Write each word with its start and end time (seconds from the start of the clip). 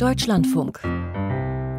Deutschlandfunk. 0.00 0.80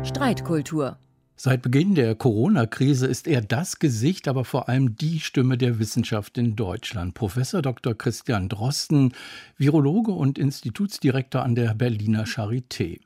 Streitkultur. 0.06 1.00
Seit 1.36 1.64
Beginn 1.64 1.96
der 1.96 2.14
Corona-Krise 2.14 3.08
ist 3.08 3.28
er 3.28 3.42
das 3.42 3.80
Gesicht, 3.80 4.28
aber 4.28 4.46
vor 4.46 4.70
allem 4.70 4.96
die 4.96 5.20
Stimme 5.20 5.58
der 5.58 5.80
Wissenschaft 5.80 6.38
in 6.38 6.56
Deutschland. 6.56 7.16
Professor 7.16 7.64
Dr. 7.64 7.96
Christian 7.96 8.48
Drosten, 8.48 9.16
Virologe 9.58 10.12
und 10.12 10.38
Institutsdirektor 10.38 11.42
an 11.42 11.56
der 11.56 11.74
Berliner 11.74 12.26
Charité. 12.26 13.00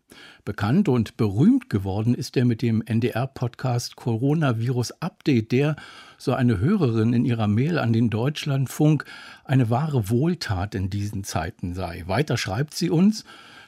Bekannt 0.44 0.90
und 0.90 1.16
berühmt 1.16 1.70
geworden 1.70 2.14
ist 2.14 2.36
er 2.36 2.44
mit 2.44 2.62
dem 2.62 2.84
NDR-Podcast 2.86 3.96
Coronavirus 3.96 5.02
Update, 5.02 5.54
der, 5.54 5.78
so 6.18 6.34
eine 6.34 6.60
Hörerin 6.60 7.14
in 7.14 7.24
ihrer 7.24 7.48
Mail 7.48 7.80
an 7.80 7.94
den 7.94 8.10
Deutschlandfunk, 8.10 9.06
eine 9.46 9.70
wahre 9.70 10.10
Wohltat 10.10 10.76
in 10.76 10.90
diesen 10.90 11.24
Zeiten 11.24 11.74
sei. 11.74 12.04
Weiter 12.06 12.36
schreibt 12.36 12.74
sie 12.74 12.90
uns, 12.90 13.24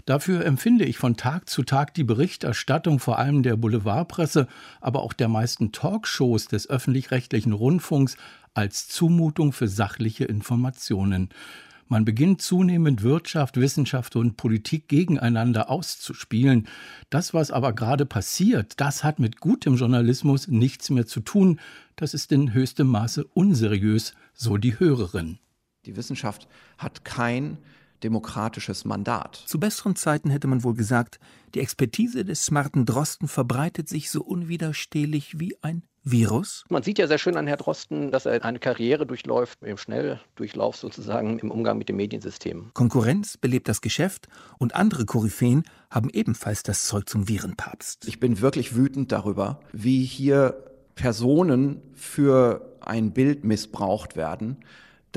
Dafür 0.07 0.45
empfinde 0.45 0.85
ich 0.85 0.97
von 0.97 1.17
Tag 1.17 1.49
zu 1.49 1.63
Tag 1.63 1.93
die 1.93 2.05
Berichterstattung 2.05 2.99
vor 2.99 3.19
allem 3.19 3.43
der 3.43 3.57
Boulevardpresse, 3.57 4.47
aber 4.79 5.03
auch 5.03 5.11
der 5.11 5.27
meisten 5.27 5.73
Talkshows 5.73 6.47
des 6.47 6.69
öffentlich-rechtlichen 6.69 7.51
Rundfunks 7.51 8.15
als 8.53 8.87
Zumutung 8.87 9.51
für 9.51 9.67
sachliche 9.67 10.23
Informationen. 10.23 11.27
Man 11.89 12.05
beginnt 12.05 12.41
zunehmend 12.41 13.03
Wirtschaft, 13.03 13.57
Wissenschaft 13.57 14.15
und 14.15 14.37
Politik 14.37 14.87
gegeneinander 14.87 15.69
auszuspielen. 15.69 16.69
Das, 17.09 17.33
was 17.33 17.51
aber 17.51 17.73
gerade 17.73 18.05
passiert, 18.05 18.79
das 18.79 19.03
hat 19.03 19.19
mit 19.19 19.41
gutem 19.41 19.75
Journalismus 19.75 20.47
nichts 20.47 20.89
mehr 20.89 21.05
zu 21.05 21.19
tun. 21.19 21.59
Das 21.97 22.13
ist 22.13 22.31
in 22.31 22.53
höchstem 22.53 22.87
Maße 22.87 23.25
unseriös, 23.33 24.13
so 24.33 24.55
die 24.55 24.79
Hörerin. 24.79 25.37
Die 25.85 25.97
Wissenschaft 25.97 26.47
hat 26.77 27.03
kein 27.03 27.57
demokratisches 28.03 28.85
Mandat. 28.85 29.43
Zu 29.45 29.59
besseren 29.59 29.95
Zeiten 29.95 30.29
hätte 30.29 30.47
man 30.47 30.63
wohl 30.63 30.73
gesagt, 30.73 31.19
die 31.55 31.59
Expertise 31.59 32.25
des 32.25 32.45
smarten 32.45 32.85
Drosten 32.85 33.27
verbreitet 33.27 33.89
sich 33.89 34.09
so 34.09 34.21
unwiderstehlich 34.23 35.39
wie 35.39 35.57
ein 35.61 35.83
Virus? 36.03 36.63
Man 36.69 36.83
sieht 36.83 36.99
ja 36.99 37.07
sehr 37.07 37.17
schön 37.17 37.35
an 37.35 37.47
Herrn 37.47 37.59
Drosten, 37.59 38.11
dass 38.11 38.25
er 38.25 38.43
eine 38.43 38.59
Karriere 38.59 39.05
durchläuft, 39.05 39.61
im 39.63 39.77
Schnelldurchlauf 39.77 40.77
sozusagen 40.77 41.39
im 41.39 41.51
Umgang 41.51 41.77
mit 41.77 41.89
dem 41.89 41.97
Mediensystem. 41.97 42.71
Konkurrenz 42.73 43.37
belebt 43.37 43.67
das 43.67 43.81
Geschäft 43.81 44.27
und 44.57 44.75
andere 44.75 45.05
Koryphäen 45.05 45.63
haben 45.89 46.09
ebenfalls 46.09 46.63
das 46.63 46.85
Zeug 46.85 47.09
zum 47.09 47.27
Virenpapst. 47.27 48.07
Ich 48.07 48.19
bin 48.19 48.39
wirklich 48.39 48.75
wütend 48.75 49.11
darüber, 49.11 49.59
wie 49.73 50.03
hier 50.03 50.63
Personen 50.95 51.81
für 51.93 52.77
ein 52.81 53.11
Bild 53.11 53.43
missbraucht 53.43 54.15
werden, 54.15 54.57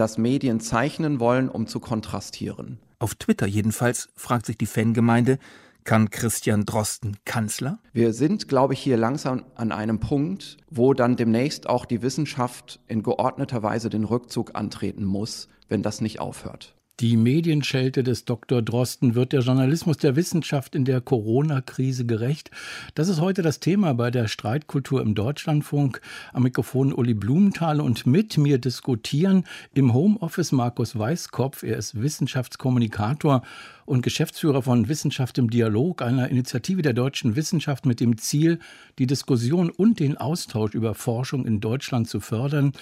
das 0.01 0.17
Medien 0.19 0.61
zeichnen 0.61 1.21
wollen, 1.21 1.49
um 1.51 1.67
zu 1.67 1.79
kontrastieren. 1.79 2.79
Auf 2.99 3.15
Twitter 3.15 3.47
jedenfalls 3.47 4.09
fragt 4.17 4.47
sich 4.47 4.57
die 4.57 4.67
Fangemeinde, 4.67 5.39
kann 5.85 6.11
Christian 6.11 6.65
Drosten 6.65 7.19
Kanzler? 7.25 7.79
Wir 7.93 8.13
sind, 8.13 8.49
glaube 8.49 8.75
ich, 8.75 8.81
hier 8.81 8.97
langsam 8.97 9.45
an 9.55 9.73
einem 9.73 10.01
Punkt, 10.01 10.57
wo 10.71 10.95
dann 10.95 11.17
demnächst 11.17 11.69
auch 11.69 11.85
die 11.85 12.03
Wissenschaft 12.03 12.81
in 12.89 13.03
geordneter 13.03 13.63
Weise 13.63 13.91
den 13.91 14.05
Rückzug 14.05 14.55
antreten 14.55 15.05
muss, 15.05 15.49
wenn 15.69 15.83
das 15.83 16.01
nicht 16.01 16.19
aufhört. 16.19 16.75
Die 17.01 17.17
Medienschelte 17.17 18.03
des 18.03 18.27
Dr. 18.27 18.61
Drosten 18.61 19.15
wird 19.15 19.33
der 19.33 19.41
Journalismus 19.41 19.97
der 19.97 20.17
Wissenschaft 20.17 20.75
in 20.75 20.85
der 20.85 21.01
Corona-Krise 21.01 22.05
gerecht. 22.05 22.51
Das 22.95 23.09
ist 23.09 23.23
heute 23.23 23.41
das 23.41 23.59
Thema 23.59 23.95
bei 23.95 24.11
der 24.11 24.29
Streitkultur 24.29 25.01
im 25.01 25.15
Deutschlandfunk. 25.15 26.03
Am 26.35 26.43
Mikrofon 26.43 26.93
Uli 26.93 27.15
Blumenthal 27.15 27.81
und 27.81 28.07
mit 28.07 28.37
mir 28.37 28.59
diskutieren 28.59 29.45
im 29.73 29.95
Homeoffice 29.95 30.53
Markus 30.53 30.99
Weißkopf. 30.99 31.63
Er 31.63 31.79
ist 31.79 32.03
Wissenschaftskommunikator 32.03 33.45
und 33.91 34.03
Geschäftsführer 34.03 34.63
von 34.63 34.89
Wissenschaft 34.89 35.37
im 35.37 35.51
Dialog, 35.51 36.01
einer 36.01 36.29
Initiative 36.29 36.81
der 36.81 36.93
deutschen 36.93 37.35
Wissenschaft 37.35 37.87
mit 37.87 37.99
dem 37.99 38.19
Ziel, 38.19 38.61
die 39.01 39.07
Diskussion 39.09 39.69
und 39.69 39.99
den 39.99 40.17
Austausch 40.17 40.75
über 40.75 40.95
Forschung 40.95 41.45
in 41.45 41.59
Deutschland 41.59 42.09
zu 42.09 42.21
fördern. 42.21 42.73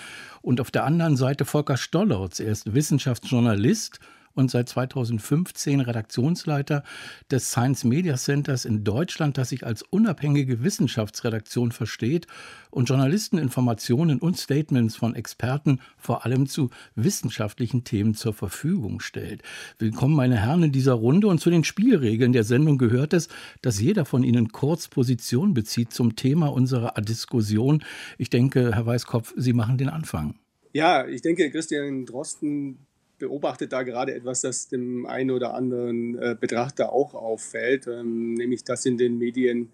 Und 0.42 0.60
auf 0.60 0.70
der 0.70 0.84
anderen 0.84 1.16
Seite 1.16 1.46
Volker 1.46 1.78
Stollertz. 1.78 2.40
Er 2.40 2.52
ist 2.52 2.74
Wissenschaftsjournalist 2.74 4.00
und 4.38 4.50
seit 4.50 4.68
2015 4.68 5.80
Redaktionsleiter 5.80 6.84
des 7.30 7.50
Science 7.50 7.82
Media 7.82 8.16
Centers 8.16 8.64
in 8.64 8.84
Deutschland, 8.84 9.36
das 9.36 9.48
sich 9.48 9.66
als 9.66 9.82
unabhängige 9.82 10.62
Wissenschaftsredaktion 10.62 11.72
versteht 11.72 12.28
und 12.70 12.88
Journalisten 12.88 13.36
Informationen 13.36 14.20
und 14.20 14.38
Statements 14.38 14.94
von 14.94 15.16
Experten 15.16 15.80
vor 15.96 16.24
allem 16.24 16.46
zu 16.46 16.70
wissenschaftlichen 16.94 17.82
Themen 17.82 18.14
zur 18.14 18.32
Verfügung 18.32 19.00
stellt. 19.00 19.42
Willkommen, 19.78 20.14
meine 20.14 20.36
Herren, 20.36 20.62
in 20.62 20.72
dieser 20.72 20.92
Runde 20.92 21.26
und 21.26 21.40
zu 21.40 21.50
den 21.50 21.64
Spielregeln 21.64 22.32
der 22.32 22.44
Sendung 22.44 22.78
gehört 22.78 23.12
es, 23.12 23.28
dass 23.60 23.80
jeder 23.80 24.04
von 24.04 24.22
Ihnen 24.22 24.52
kurz 24.52 24.86
Position 24.86 25.52
bezieht 25.52 25.92
zum 25.92 26.14
Thema 26.14 26.52
unserer 26.52 26.92
Diskussion. 27.00 27.82
Ich 28.18 28.30
denke, 28.30 28.72
Herr 28.72 28.86
Weißkopf, 28.86 29.34
Sie 29.36 29.52
machen 29.52 29.78
den 29.78 29.88
Anfang. 29.88 30.36
Ja, 30.72 31.08
ich 31.08 31.22
denke, 31.22 31.50
Christian 31.50 32.06
Drosten 32.06 32.86
beobachtet 33.18 33.72
da 33.72 33.82
gerade 33.82 34.14
etwas, 34.14 34.40
das 34.40 34.68
dem 34.68 35.06
einen 35.06 35.30
oder 35.30 35.54
anderen 35.54 36.18
äh, 36.18 36.36
Betrachter 36.38 36.92
auch 36.92 37.14
auffällt, 37.14 37.86
ähm, 37.86 38.34
nämlich 38.34 38.64
dass 38.64 38.86
in 38.86 38.98
den 38.98 39.18
Medien 39.18 39.70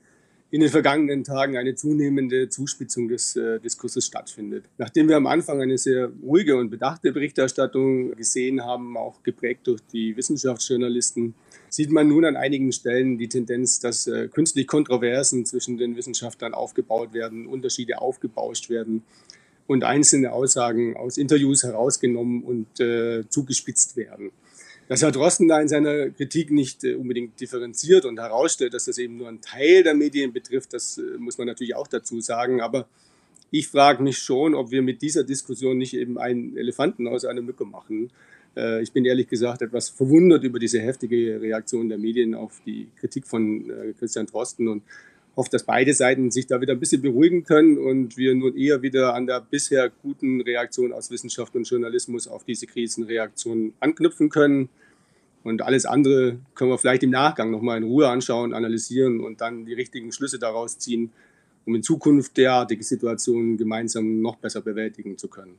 in 0.55 0.60
den 0.60 0.71
vergangenen 0.71 1.25
Tagen 1.25 1.56
eine 1.56 1.75
zunehmende 1.75 2.49
Zuspitzung 2.49 3.09
des 3.09 3.34
äh, 3.34 3.59
Diskurses 3.59 4.06
stattfindet. 4.06 4.66
Nachdem 4.78 5.09
wir 5.09 5.16
am 5.16 5.27
Anfang 5.27 5.60
eine 5.60 5.78
sehr 5.78 6.12
ruhige 6.22 6.56
und 6.56 6.71
bedachte 6.71 7.10
Berichterstattung 7.10 8.15
gesehen 8.15 8.65
haben, 8.65 8.97
auch 8.97 9.25
geprägt 9.25 9.66
durch 9.66 9.81
die 9.93 10.16
Wissenschaftsjournalisten, 10.16 11.34
sieht 11.71 11.91
man 11.91 12.06
nun 12.06 12.25
an 12.25 12.37
einigen 12.37 12.71
Stellen 12.71 13.19
die 13.19 13.28
Tendenz, 13.28 13.81
dass 13.81 14.06
äh, 14.06 14.28
künstlich 14.28 14.69
Kontroversen 14.69 15.44
zwischen 15.44 15.77
den 15.77 15.97
Wissenschaftlern 15.97 16.54
aufgebaut 16.54 17.15
werden, 17.15 17.49
Unterschiede 17.49 18.00
aufgebauscht 18.00 18.71
werden 18.71 19.03
und 19.66 19.84
einzelne 19.84 20.32
Aussagen 20.32 20.97
aus 20.97 21.16
Interviews 21.16 21.62
herausgenommen 21.62 22.42
und 22.42 22.80
äh, 22.80 23.28
zugespitzt 23.28 23.97
werden. 23.97 24.30
Dass 24.88 25.00
Herr 25.00 25.12
Drosten 25.12 25.48
da 25.48 25.60
in 25.60 25.69
seiner 25.69 26.10
Kritik 26.10 26.50
nicht 26.50 26.84
äh, 26.84 26.94
unbedingt 26.94 27.41
differenziert 27.41 28.04
und 28.04 28.19
herausstellt, 28.19 28.74
dass 28.74 28.84
das 28.84 28.98
eben 28.98 29.16
nur 29.16 29.28
ein 29.28 29.41
Teil 29.41 29.82
der 29.82 29.94
Medien 29.94 30.32
betrifft, 30.32 30.74
das 30.74 30.98
äh, 30.98 31.19
muss 31.19 31.38
man 31.38 31.47
natürlich 31.47 31.74
auch 31.74 31.86
dazu 31.86 32.20
sagen. 32.20 32.60
Aber 32.60 32.86
ich 33.50 33.69
frage 33.69 34.03
mich 34.03 34.19
schon, 34.19 34.54
ob 34.54 34.70
wir 34.70 34.82
mit 34.82 35.00
dieser 35.00 35.24
Diskussion 35.24 35.78
nicht 35.78 35.94
eben 35.94 36.19
einen 36.19 36.56
Elefanten 36.56 37.08
aus 37.08 37.24
einer 37.24 37.41
Mücke 37.41 37.64
machen. 37.64 38.10
Äh, 38.56 38.82
ich 38.82 38.92
bin 38.92 39.06
ehrlich 39.06 39.28
gesagt 39.28 39.62
etwas 39.62 39.88
verwundert 39.88 40.44
über 40.44 40.58
diese 40.58 40.80
heftige 40.80 41.41
Reaktion 41.41 41.88
der 41.88 41.98
Medien 41.98 42.34
auf 42.34 42.60
die 42.66 42.88
Kritik 43.00 43.26
von 43.26 43.70
äh, 43.70 43.94
Christian 43.98 44.26
Drosten 44.26 44.69
und 44.69 44.82
hoffe, 45.37 45.50
dass 45.50 45.65
beide 45.65 45.95
Seiten 45.95 46.31
sich 46.31 46.47
da 46.47 46.61
wieder 46.61 46.75
ein 46.75 46.81
bisschen 46.81 47.03
beruhigen 47.03 47.45
können 47.45 47.78
und 47.78 48.17
wir 48.17 48.34
nun 48.34 48.56
eher 48.56 48.83
wieder 48.83 49.15
an 49.15 49.27
der 49.27 49.41
bisher 49.41 49.91
guten 50.03 50.41
Reaktion 50.41 50.93
aus 50.93 51.11
Wissenschaft 51.11 51.55
und 51.56 51.69
Journalismus 51.69 52.28
auf 52.28 52.45
diese 52.45 52.67
Krisenreaktion 52.67 53.72
anknüpfen 53.81 54.28
können. 54.31 54.69
Und 55.43 55.61
alles 55.62 55.84
andere 55.84 56.39
können 56.55 56.71
wir 56.71 56.78
vielleicht 56.78 57.03
im 57.03 57.11
Nachgang 57.11 57.50
nochmal 57.50 57.78
in 57.78 57.84
Ruhe 57.84 58.09
anschauen, 58.09 58.55
analysieren 58.55 59.21
und 59.21 59.41
dann 59.41 59.67
die 59.67 59.75
richtigen 59.75 60.11
Schlüsse 60.12 60.39
daraus 60.39 60.78
ziehen, 60.78 61.11
um 61.66 61.75
in 61.75 61.83
Zukunft 61.83 62.37
derartige 62.37 62.83
Situationen 62.83 63.56
gemeinsam 63.56 64.21
noch 64.21 64.37
besser 64.37 64.62
bewältigen 64.62 65.19
zu 65.19 65.28
können. 65.28 65.56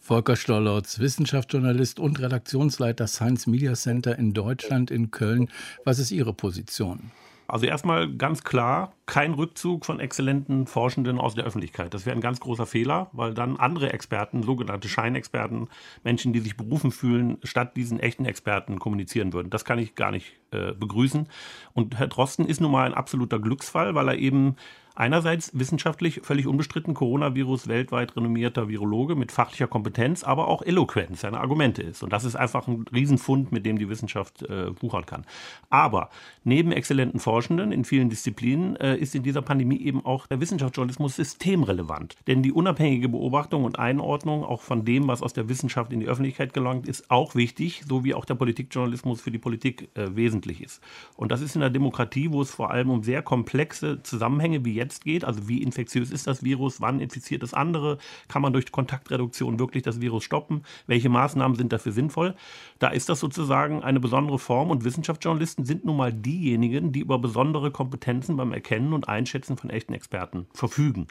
Volker 0.00 0.34
Stollertz, 0.34 0.98
Wissenschaftsjournalist 0.98 2.00
und 2.00 2.20
Redaktionsleiter 2.20 3.06
Science 3.06 3.46
Media 3.46 3.74
Center 3.74 4.18
in 4.18 4.34
Deutschland 4.34 4.90
in 4.90 5.12
Köln. 5.12 5.48
Was 5.84 6.00
ist 6.00 6.10
Ihre 6.10 6.34
Position? 6.34 7.12
Also 7.46 7.66
erstmal 7.66 8.10
ganz 8.10 8.44
klar, 8.44 8.92
kein 9.06 9.34
Rückzug 9.34 9.84
von 9.84 10.00
exzellenten 10.00 10.66
Forschenden 10.66 11.18
aus 11.18 11.34
der 11.34 11.44
Öffentlichkeit. 11.44 11.92
Das 11.92 12.06
wäre 12.06 12.16
ein 12.16 12.22
ganz 12.22 12.40
großer 12.40 12.66
Fehler, 12.66 13.10
weil 13.12 13.34
dann 13.34 13.58
andere 13.58 13.92
Experten, 13.92 14.42
sogenannte 14.42 14.88
Scheinexperten, 14.88 15.68
Menschen, 16.02 16.32
die 16.32 16.40
sich 16.40 16.56
berufen 16.56 16.92
fühlen, 16.92 17.38
statt 17.42 17.76
diesen 17.76 18.00
echten 18.00 18.24
Experten 18.24 18.78
kommunizieren 18.78 19.32
würden. 19.32 19.50
Das 19.50 19.64
kann 19.64 19.78
ich 19.78 19.94
gar 19.94 20.12
nicht 20.12 20.34
äh, 20.50 20.72
begrüßen. 20.72 21.28
Und 21.74 21.98
Herr 21.98 22.08
Drosten 22.08 22.46
ist 22.46 22.60
nun 22.60 22.70
mal 22.70 22.86
ein 22.86 22.94
absoluter 22.94 23.38
Glücksfall, 23.38 23.94
weil 23.94 24.08
er 24.08 24.16
eben 24.16 24.56
Einerseits 24.94 25.58
wissenschaftlich 25.58 26.20
völlig 26.22 26.46
unbestritten 26.46 26.92
Coronavirus 26.92 27.66
weltweit 27.66 28.14
renommierter 28.14 28.68
Virologe 28.68 29.14
mit 29.14 29.32
fachlicher 29.32 29.66
Kompetenz, 29.66 30.22
aber 30.22 30.48
auch 30.48 30.60
Eloquenz 30.60 31.22
seine 31.22 31.40
Argumente 31.40 31.82
ist. 31.82 32.02
Und 32.02 32.12
das 32.12 32.24
ist 32.24 32.36
einfach 32.36 32.68
ein 32.68 32.84
Riesenfund, 32.92 33.52
mit 33.52 33.64
dem 33.64 33.78
die 33.78 33.88
Wissenschaft 33.88 34.42
äh, 34.42 34.70
wuchern 34.82 35.06
kann. 35.06 35.24
Aber 35.70 36.10
neben 36.44 36.72
exzellenten 36.72 37.20
Forschenden 37.20 37.72
in 37.72 37.84
vielen 37.84 38.10
Disziplinen 38.10 38.76
äh, 38.76 38.96
ist 38.96 39.14
in 39.14 39.22
dieser 39.22 39.40
Pandemie 39.40 39.80
eben 39.80 40.04
auch 40.04 40.26
der 40.26 40.40
Wissenschaftsjournalismus 40.40 41.16
systemrelevant. 41.16 42.16
Denn 42.26 42.42
die 42.42 42.52
unabhängige 42.52 43.08
Beobachtung 43.08 43.64
und 43.64 43.78
Einordnung 43.78 44.44
auch 44.44 44.60
von 44.60 44.84
dem, 44.84 45.08
was 45.08 45.22
aus 45.22 45.32
der 45.32 45.48
Wissenschaft 45.48 45.92
in 45.92 46.00
die 46.00 46.06
Öffentlichkeit 46.06 46.52
gelangt, 46.52 46.86
ist 46.86 47.10
auch 47.10 47.34
wichtig, 47.34 47.82
so 47.88 48.04
wie 48.04 48.12
auch 48.12 48.26
der 48.26 48.34
Politikjournalismus 48.34 49.22
für 49.22 49.30
die 49.30 49.38
Politik 49.38 49.88
äh, 49.94 50.14
wesentlich 50.14 50.62
ist. 50.62 50.82
Und 51.16 51.32
das 51.32 51.40
ist 51.40 51.54
in 51.54 51.62
der 51.62 51.70
Demokratie, 51.70 52.30
wo 52.30 52.42
es 52.42 52.50
vor 52.50 52.70
allem 52.70 52.90
um 52.90 53.02
sehr 53.02 53.22
komplexe 53.22 54.02
Zusammenhänge 54.02 54.64
wie 54.66 54.74
jetzt 54.74 54.81
geht, 55.04 55.24
also 55.24 55.48
wie 55.48 55.62
infektiös 55.62 56.10
ist 56.10 56.26
das 56.26 56.42
Virus, 56.42 56.80
wann 56.80 57.00
infiziert 57.00 57.42
das 57.42 57.54
andere, 57.54 57.98
kann 58.28 58.42
man 58.42 58.52
durch 58.52 58.72
Kontaktreduktion 58.72 59.58
wirklich 59.58 59.82
das 59.82 60.00
Virus 60.00 60.24
stoppen, 60.24 60.62
welche 60.86 61.08
Maßnahmen 61.08 61.56
sind 61.56 61.72
dafür 61.72 61.92
sinnvoll. 61.92 62.34
Da 62.78 62.88
ist 62.88 63.08
das 63.08 63.20
sozusagen 63.20 63.82
eine 63.82 64.00
besondere 64.00 64.38
Form 64.38 64.70
und 64.70 64.84
Wissenschaftsjournalisten 64.84 65.64
sind 65.64 65.84
nun 65.84 65.96
mal 65.96 66.12
diejenigen, 66.12 66.92
die 66.92 67.00
über 67.00 67.18
besondere 67.18 67.70
Kompetenzen 67.70 68.36
beim 68.36 68.52
Erkennen 68.52 68.92
und 68.92 69.08
Einschätzen 69.08 69.56
von 69.56 69.70
echten 69.70 69.94
Experten 69.94 70.46
verfügen. 70.52 71.06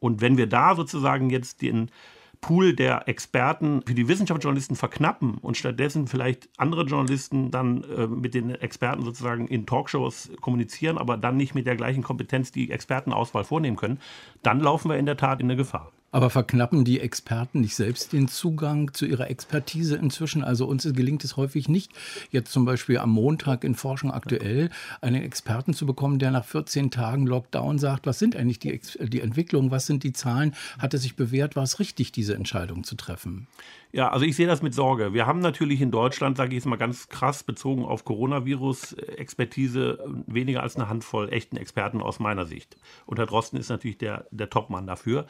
Und 0.00 0.20
wenn 0.20 0.36
wir 0.36 0.46
da 0.46 0.74
sozusagen 0.74 1.30
jetzt 1.30 1.62
den 1.62 1.90
Pool 2.44 2.74
der 2.74 3.08
Experten 3.08 3.80
für 3.86 3.94
die 3.94 4.06
Wissenschaftsjournalisten 4.06 4.76
verknappen 4.76 5.38
und 5.38 5.56
stattdessen 5.56 6.06
vielleicht 6.06 6.50
andere 6.58 6.84
Journalisten 6.84 7.50
dann 7.50 7.84
äh, 7.84 8.06
mit 8.06 8.34
den 8.34 8.50
Experten 8.50 9.02
sozusagen 9.02 9.48
in 9.48 9.64
Talkshows 9.64 10.30
kommunizieren, 10.42 10.98
aber 10.98 11.16
dann 11.16 11.38
nicht 11.38 11.54
mit 11.54 11.66
der 11.66 11.74
gleichen 11.74 12.02
Kompetenz 12.02 12.52
die 12.52 12.70
Expertenauswahl 12.70 13.44
vornehmen 13.44 13.78
können, 13.78 13.98
dann 14.42 14.60
laufen 14.60 14.90
wir 14.90 14.98
in 14.98 15.06
der 15.06 15.16
Tat 15.16 15.40
in 15.40 15.46
eine 15.46 15.56
Gefahr. 15.56 15.90
Aber 16.14 16.30
verknappen 16.30 16.84
die 16.84 17.00
Experten 17.00 17.60
nicht 17.60 17.74
selbst 17.74 18.12
den 18.12 18.28
Zugang 18.28 18.94
zu 18.94 19.04
ihrer 19.04 19.28
Expertise 19.30 19.96
inzwischen? 19.96 20.44
Also 20.44 20.64
uns 20.64 20.84
gelingt 20.92 21.24
es 21.24 21.36
häufig 21.36 21.68
nicht, 21.68 21.90
jetzt 22.30 22.52
zum 22.52 22.64
Beispiel 22.64 22.98
am 22.98 23.10
Montag 23.10 23.64
in 23.64 23.74
Forschung 23.74 24.12
aktuell 24.12 24.70
einen 25.00 25.24
Experten 25.24 25.74
zu 25.74 25.86
bekommen, 25.86 26.20
der 26.20 26.30
nach 26.30 26.44
14 26.44 26.92
Tagen 26.92 27.26
Lockdown 27.26 27.80
sagt, 27.80 28.06
was 28.06 28.20
sind 28.20 28.36
eigentlich 28.36 28.60
die, 28.60 28.80
die 29.08 29.22
Entwicklungen, 29.22 29.72
was 29.72 29.86
sind 29.86 30.04
die 30.04 30.12
Zahlen? 30.12 30.54
Hat 30.78 30.94
es 30.94 31.02
sich 31.02 31.16
bewährt, 31.16 31.56
war 31.56 31.64
es 31.64 31.80
richtig, 31.80 32.12
diese 32.12 32.36
Entscheidung 32.36 32.84
zu 32.84 32.94
treffen? 32.94 33.48
Ja, 33.94 34.10
also 34.10 34.24
ich 34.26 34.34
sehe 34.34 34.48
das 34.48 34.60
mit 34.60 34.74
Sorge. 34.74 35.14
Wir 35.14 35.24
haben 35.24 35.38
natürlich 35.38 35.80
in 35.80 35.92
Deutschland, 35.92 36.36
sage 36.36 36.48
ich 36.48 36.54
jetzt 36.56 36.66
mal 36.66 36.74
ganz 36.74 37.08
krass 37.08 37.44
bezogen 37.44 37.84
auf 37.84 38.04
Coronavirus-Expertise, 38.04 40.00
weniger 40.26 40.64
als 40.64 40.74
eine 40.74 40.88
Handvoll 40.88 41.32
echten 41.32 41.56
Experten 41.56 42.02
aus 42.02 42.18
meiner 42.18 42.44
Sicht. 42.44 42.76
Und 43.06 43.20
Herr 43.20 43.26
Drosten 43.26 43.56
ist 43.56 43.68
natürlich 43.68 43.96
der, 43.96 44.26
der 44.32 44.50
Topmann 44.50 44.88
dafür. 44.88 45.28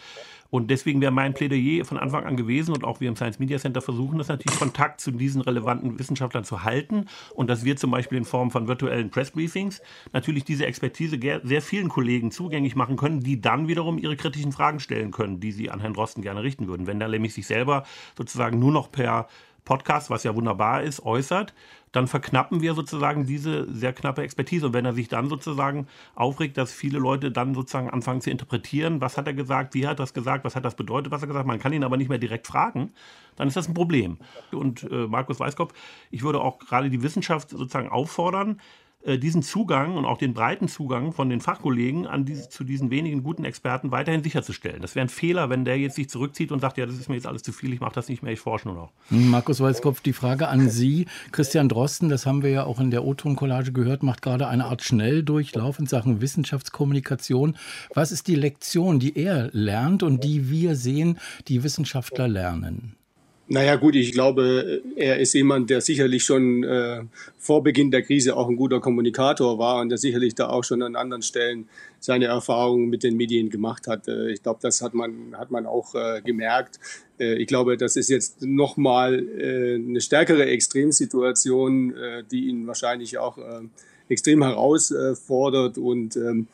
Und 0.54 0.70
deswegen 0.70 1.00
wäre 1.00 1.10
mein 1.10 1.34
Plädoyer 1.34 1.84
von 1.84 1.98
Anfang 1.98 2.26
an 2.26 2.36
gewesen 2.36 2.72
und 2.72 2.84
auch 2.84 3.00
wir 3.00 3.08
im 3.08 3.16
Science 3.16 3.40
Media 3.40 3.58
Center 3.58 3.82
versuchen 3.82 4.18
das 4.18 4.28
natürlich 4.28 4.56
Kontakt 4.56 5.00
zu 5.00 5.10
diesen 5.10 5.40
relevanten 5.40 5.98
Wissenschaftlern 5.98 6.44
zu 6.44 6.62
halten 6.62 7.06
und 7.34 7.50
dass 7.50 7.64
wir 7.64 7.76
zum 7.76 7.90
Beispiel 7.90 8.18
in 8.18 8.24
Form 8.24 8.52
von 8.52 8.68
virtuellen 8.68 9.10
Pressbriefings 9.10 9.82
natürlich 10.12 10.44
diese 10.44 10.64
Expertise 10.64 11.18
sehr 11.42 11.60
vielen 11.60 11.88
Kollegen 11.88 12.30
zugänglich 12.30 12.76
machen 12.76 12.96
können, 12.96 13.18
die 13.18 13.40
dann 13.40 13.66
wiederum 13.66 13.98
ihre 13.98 14.14
kritischen 14.14 14.52
Fragen 14.52 14.78
stellen 14.78 15.10
können, 15.10 15.40
die 15.40 15.50
sie 15.50 15.72
an 15.72 15.80
Herrn 15.80 15.94
Drosten 15.94 16.22
gerne 16.22 16.44
richten 16.44 16.68
würden. 16.68 16.86
Wenn 16.86 17.00
er 17.00 17.08
nämlich 17.08 17.34
sich 17.34 17.48
selber 17.48 17.82
sozusagen 18.16 18.60
nur 18.60 18.70
noch 18.70 18.92
per 18.92 19.26
Podcast, 19.64 20.10
was 20.10 20.24
ja 20.24 20.34
wunderbar 20.34 20.82
ist, 20.82 21.04
äußert, 21.04 21.54
dann 21.92 22.06
verknappen 22.08 22.60
wir 22.60 22.74
sozusagen 22.74 23.24
diese 23.24 23.72
sehr 23.72 23.92
knappe 23.92 24.22
Expertise. 24.22 24.66
Und 24.66 24.72
wenn 24.72 24.84
er 24.84 24.92
sich 24.92 25.08
dann 25.08 25.28
sozusagen 25.28 25.86
aufregt, 26.14 26.58
dass 26.58 26.72
viele 26.72 26.98
Leute 26.98 27.30
dann 27.30 27.54
sozusagen 27.54 27.88
anfangen 27.88 28.20
zu 28.20 28.30
interpretieren, 28.30 29.00
was 29.00 29.16
hat 29.16 29.26
er 29.26 29.32
gesagt, 29.32 29.74
wie 29.74 29.86
hat 29.86 29.94
er 29.94 30.02
das 30.02 30.12
gesagt, 30.12 30.44
was 30.44 30.56
hat 30.56 30.64
das 30.64 30.74
bedeutet, 30.74 31.12
was 31.12 31.22
er 31.22 31.28
gesagt, 31.28 31.46
man 31.46 31.60
kann 31.60 31.72
ihn 31.72 31.84
aber 31.84 31.96
nicht 31.96 32.08
mehr 32.08 32.18
direkt 32.18 32.46
fragen, 32.46 32.92
dann 33.36 33.48
ist 33.48 33.56
das 33.56 33.68
ein 33.68 33.74
Problem. 33.74 34.18
Und 34.50 34.82
äh, 34.90 35.06
Markus 35.06 35.40
Weiskopf, 35.40 35.72
ich 36.10 36.22
würde 36.22 36.40
auch 36.40 36.58
gerade 36.58 36.90
die 36.90 37.02
Wissenschaft 37.02 37.50
sozusagen 37.50 37.88
auffordern, 37.88 38.60
diesen 39.06 39.42
Zugang 39.42 39.96
und 39.96 40.06
auch 40.06 40.16
den 40.16 40.32
breiten 40.32 40.66
Zugang 40.66 41.12
von 41.12 41.28
den 41.28 41.40
Fachkollegen 41.40 42.06
an 42.06 42.24
diese, 42.24 42.48
zu 42.48 42.64
diesen 42.64 42.90
wenigen 42.90 43.22
guten 43.22 43.44
Experten 43.44 43.90
weiterhin 43.90 44.22
sicherzustellen. 44.22 44.80
Das 44.80 44.94
wäre 44.94 45.04
ein 45.04 45.10
Fehler, 45.10 45.50
wenn 45.50 45.64
der 45.64 45.78
jetzt 45.78 45.96
sich 45.96 46.08
zurückzieht 46.08 46.50
und 46.52 46.60
sagt, 46.60 46.78
ja, 46.78 46.86
das 46.86 46.96
ist 46.96 47.08
mir 47.08 47.16
jetzt 47.16 47.26
alles 47.26 47.42
zu 47.42 47.52
viel, 47.52 47.72
ich 47.72 47.80
mache 47.80 47.94
das 47.94 48.08
nicht 48.08 48.22
mehr, 48.22 48.32
ich 48.32 48.40
forsche 48.40 48.68
nur 48.68 48.76
noch. 48.76 48.92
Markus 49.10 49.60
Weißkopf, 49.60 50.00
die 50.00 50.14
Frage 50.14 50.48
an 50.48 50.70
Sie. 50.70 51.06
Christian 51.32 51.68
Drosten, 51.68 52.08
das 52.08 52.24
haben 52.24 52.42
wir 52.42 52.50
ja 52.50 52.64
auch 52.64 52.80
in 52.80 52.90
der 52.90 53.04
O-Ton-Collage 53.04 53.72
gehört, 53.72 54.02
macht 54.02 54.22
gerade 54.22 54.48
eine 54.48 54.64
Art 54.66 54.82
Schnelldurchlauf 54.82 55.78
in 55.78 55.86
Sachen 55.86 56.20
Wissenschaftskommunikation. 56.20 57.56
Was 57.92 58.10
ist 58.10 58.26
die 58.26 58.36
Lektion, 58.36 59.00
die 59.00 59.16
er 59.18 59.50
lernt 59.52 60.02
und 60.02 60.24
die 60.24 60.50
wir 60.50 60.76
sehen, 60.76 61.18
die 61.48 61.62
Wissenschaftler 61.62 62.26
lernen? 62.28 62.96
Naja 63.46 63.76
gut, 63.76 63.94
ich 63.94 64.12
glaube, 64.12 64.80
er 64.96 65.18
ist 65.18 65.34
jemand, 65.34 65.68
der 65.68 65.82
sicherlich 65.82 66.24
schon 66.24 66.64
äh, 66.64 67.02
vor 67.36 67.62
Beginn 67.62 67.90
der 67.90 68.00
Krise 68.00 68.36
auch 68.36 68.48
ein 68.48 68.56
guter 68.56 68.80
Kommunikator 68.80 69.58
war 69.58 69.82
und 69.82 69.90
der 69.90 69.98
sicherlich 69.98 70.34
da 70.34 70.48
auch 70.48 70.64
schon 70.64 70.82
an 70.82 70.96
anderen 70.96 71.22
Stellen 71.22 71.68
seine 72.00 72.24
Erfahrungen 72.24 72.88
mit 72.88 73.02
den 73.02 73.18
Medien 73.18 73.50
gemacht 73.50 73.86
hat. 73.86 74.08
Äh, 74.08 74.30
ich 74.30 74.42
glaube, 74.42 74.60
das 74.62 74.80
hat 74.80 74.94
man, 74.94 75.36
hat 75.36 75.50
man 75.50 75.66
auch 75.66 75.94
äh, 75.94 76.22
gemerkt. 76.22 76.80
Äh, 77.20 77.34
ich 77.34 77.46
glaube, 77.46 77.76
das 77.76 77.96
ist 77.96 78.08
jetzt 78.08 78.40
nochmal 78.40 79.26
äh, 79.38 79.74
eine 79.74 80.00
stärkere 80.00 80.46
Extremsituation, 80.46 81.94
äh, 81.94 82.24
die 82.30 82.46
ihn 82.46 82.66
wahrscheinlich 82.66 83.18
auch 83.18 83.36
äh, 83.36 83.60
extrem 84.08 84.42
herausfordert 84.42 85.76
und 85.76 86.16
ähm, 86.16 86.48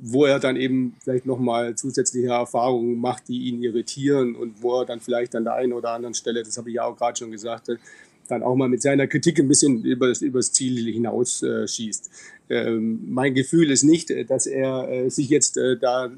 wo 0.00 0.24
er 0.24 0.40
dann 0.40 0.56
eben 0.56 0.94
vielleicht 1.02 1.26
nochmal 1.26 1.74
zusätzliche 1.76 2.28
Erfahrungen 2.28 2.98
macht, 2.98 3.28
die 3.28 3.44
ihn 3.48 3.62
irritieren 3.62 4.34
und 4.34 4.62
wo 4.62 4.80
er 4.80 4.86
dann 4.86 5.00
vielleicht 5.00 5.34
an 5.36 5.44
der 5.44 5.54
einen 5.54 5.72
oder 5.72 5.90
anderen 5.90 6.14
Stelle, 6.14 6.42
das 6.42 6.58
habe 6.58 6.68
ich 6.70 6.76
ja 6.76 6.84
auch 6.84 6.96
gerade 6.96 7.16
schon 7.16 7.30
gesagt, 7.30 7.68
dann 8.28 8.42
auch 8.42 8.54
mal 8.54 8.68
mit 8.68 8.82
seiner 8.82 9.06
Kritik 9.06 9.38
ein 9.38 9.48
bisschen 9.48 9.84
über 9.84 10.08
das, 10.08 10.22
über 10.22 10.38
das 10.38 10.52
Ziel 10.52 10.92
hinaus 10.92 11.42
äh, 11.42 11.66
schießt. 11.68 12.10
Ähm, 12.50 13.00
mein 13.08 13.32
Gefühl 13.32 13.70
ist 13.70 13.84
nicht, 13.84 14.12
dass 14.28 14.46
er 14.46 14.88
äh, 14.88 15.10
sich 15.10 15.30
jetzt 15.30 15.56
äh, 15.56 15.78
da 15.78 16.10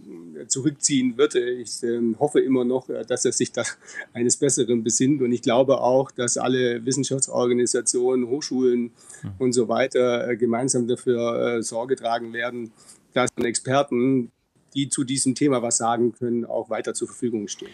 zurückziehen 0.48 1.16
wird. 1.16 1.36
Ich 1.36 1.82
äh, 1.84 2.00
hoffe 2.18 2.40
immer 2.40 2.64
noch, 2.64 2.88
äh, 2.88 3.04
dass 3.04 3.24
er 3.24 3.32
sich 3.32 3.52
da 3.52 3.62
eines 4.12 4.36
Besseren 4.36 4.82
besinnt. 4.82 5.22
Und 5.22 5.32
ich 5.32 5.42
glaube 5.42 5.80
auch, 5.80 6.10
dass 6.10 6.36
alle 6.36 6.84
Wissenschaftsorganisationen, 6.84 8.28
Hochschulen 8.28 8.90
hm. 9.20 9.30
und 9.38 9.52
so 9.52 9.68
weiter 9.68 10.28
äh, 10.28 10.36
gemeinsam 10.36 10.88
dafür 10.88 11.62
Sorge 11.62 11.96
tragen 11.96 12.32
werden, 12.32 12.72
dass 13.12 13.30
Experten, 13.36 14.30
die 14.74 14.88
zu 14.88 15.04
diesem 15.04 15.34
Thema 15.34 15.62
was 15.62 15.78
sagen 15.78 16.12
können, 16.12 16.44
auch 16.44 16.70
weiter 16.70 16.92
zur 16.92 17.08
Verfügung 17.08 17.48
stehen. 17.48 17.70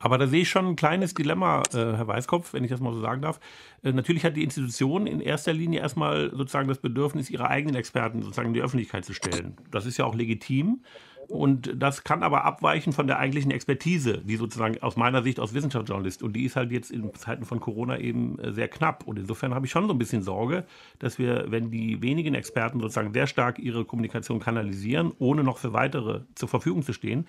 Aber 0.00 0.18
da 0.18 0.26
sehe 0.26 0.42
ich 0.42 0.48
schon 0.48 0.66
ein 0.66 0.76
kleines 0.76 1.14
Dilemma, 1.14 1.62
äh, 1.72 1.76
Herr 1.76 2.08
Weißkopf, 2.08 2.54
wenn 2.54 2.64
ich 2.64 2.70
das 2.70 2.80
mal 2.80 2.92
so 2.92 3.00
sagen 3.00 3.22
darf. 3.22 3.38
Äh, 3.82 3.92
natürlich 3.92 4.24
hat 4.24 4.36
die 4.36 4.42
Institution 4.42 5.06
in 5.06 5.20
erster 5.20 5.52
Linie 5.52 5.80
erstmal 5.80 6.30
sozusagen 6.34 6.68
das 6.68 6.78
Bedürfnis, 6.78 7.30
ihre 7.30 7.48
eigenen 7.48 7.76
Experten 7.76 8.22
sozusagen 8.22 8.48
in 8.48 8.54
die 8.54 8.62
Öffentlichkeit 8.62 9.04
zu 9.04 9.12
stellen. 9.12 9.56
Das 9.70 9.86
ist 9.86 9.98
ja 9.98 10.06
auch 10.06 10.14
legitim. 10.14 10.82
Und 11.30 11.72
das 11.76 12.02
kann 12.02 12.22
aber 12.22 12.44
abweichen 12.44 12.92
von 12.92 13.06
der 13.06 13.18
eigentlichen 13.18 13.52
Expertise, 13.52 14.18
die 14.18 14.36
sozusagen 14.36 14.82
aus 14.82 14.96
meiner 14.96 15.22
Sicht 15.22 15.38
als 15.38 15.54
Wissenschaftsjournalist, 15.54 16.22
und 16.22 16.34
die 16.34 16.44
ist 16.44 16.56
halt 16.56 16.72
jetzt 16.72 16.90
in 16.90 17.14
Zeiten 17.14 17.44
von 17.44 17.60
Corona 17.60 17.98
eben 17.98 18.38
äh, 18.40 18.52
sehr 18.52 18.68
knapp. 18.68 19.06
Und 19.06 19.18
insofern 19.18 19.54
habe 19.54 19.66
ich 19.66 19.72
schon 19.72 19.86
so 19.86 19.92
ein 19.92 19.98
bisschen 19.98 20.22
Sorge, 20.22 20.64
dass 20.98 21.18
wir, 21.18 21.46
wenn 21.48 21.70
die 21.70 22.02
wenigen 22.02 22.34
Experten 22.34 22.80
sozusagen 22.80 23.12
sehr 23.12 23.28
stark 23.28 23.58
ihre 23.60 23.84
Kommunikation 23.84 24.40
kanalisieren, 24.40 25.12
ohne 25.18 25.44
noch 25.44 25.58
für 25.58 25.72
weitere 25.72 26.22
zur 26.34 26.48
Verfügung 26.48 26.82
zu 26.82 26.92
stehen, 26.92 27.26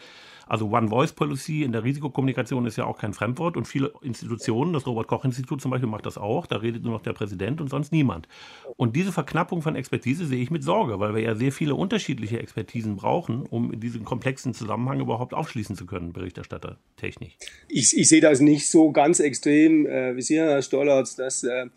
also 0.51 0.69
One-Voice-Policy 0.69 1.63
in 1.63 1.71
der 1.71 1.85
Risikokommunikation 1.85 2.65
ist 2.65 2.75
ja 2.75 2.83
auch 2.83 2.97
kein 2.97 3.13
Fremdwort 3.13 3.55
und 3.55 3.69
viele 3.69 3.93
Institutionen, 4.01 4.73
das 4.73 4.85
Robert-Koch-Institut 4.85 5.61
zum 5.61 5.71
Beispiel 5.71 5.87
macht 5.87 6.05
das 6.05 6.17
auch, 6.17 6.45
da 6.45 6.57
redet 6.57 6.83
nur 6.83 6.91
noch 6.91 7.01
der 7.01 7.13
Präsident 7.13 7.61
und 7.61 7.69
sonst 7.69 7.93
niemand. 7.93 8.27
Und 8.75 8.97
diese 8.97 9.13
Verknappung 9.13 9.61
von 9.61 9.77
Expertise 9.77 10.25
sehe 10.25 10.43
ich 10.43 10.51
mit 10.51 10.63
Sorge, 10.63 10.99
weil 10.99 11.15
wir 11.15 11.21
ja 11.21 11.35
sehr 11.35 11.53
viele 11.53 11.75
unterschiedliche 11.75 12.39
Expertisen 12.39 12.97
brauchen, 12.97 13.43
um 13.43 13.71
diesen 13.91 14.05
komplexen 14.05 14.53
Zusammenhang 14.53 14.99
überhaupt 14.99 15.33
aufschließen 15.33 15.75
zu 15.75 15.85
können, 15.85 16.13
Berichterstattertechnisch. 16.13 17.37
Ich, 17.67 17.97
ich 17.97 18.07
sehe 18.07 18.21
das 18.21 18.39
nicht 18.39 18.69
so 18.69 18.91
ganz 18.91 19.19
extrem 19.19 19.85
äh, 19.85 20.15
wie 20.15 20.21
Sie, 20.21 20.37
Herr 20.37 20.61
Stollertz, 20.61 21.15
dass 21.15 21.43
äh, 21.43 21.67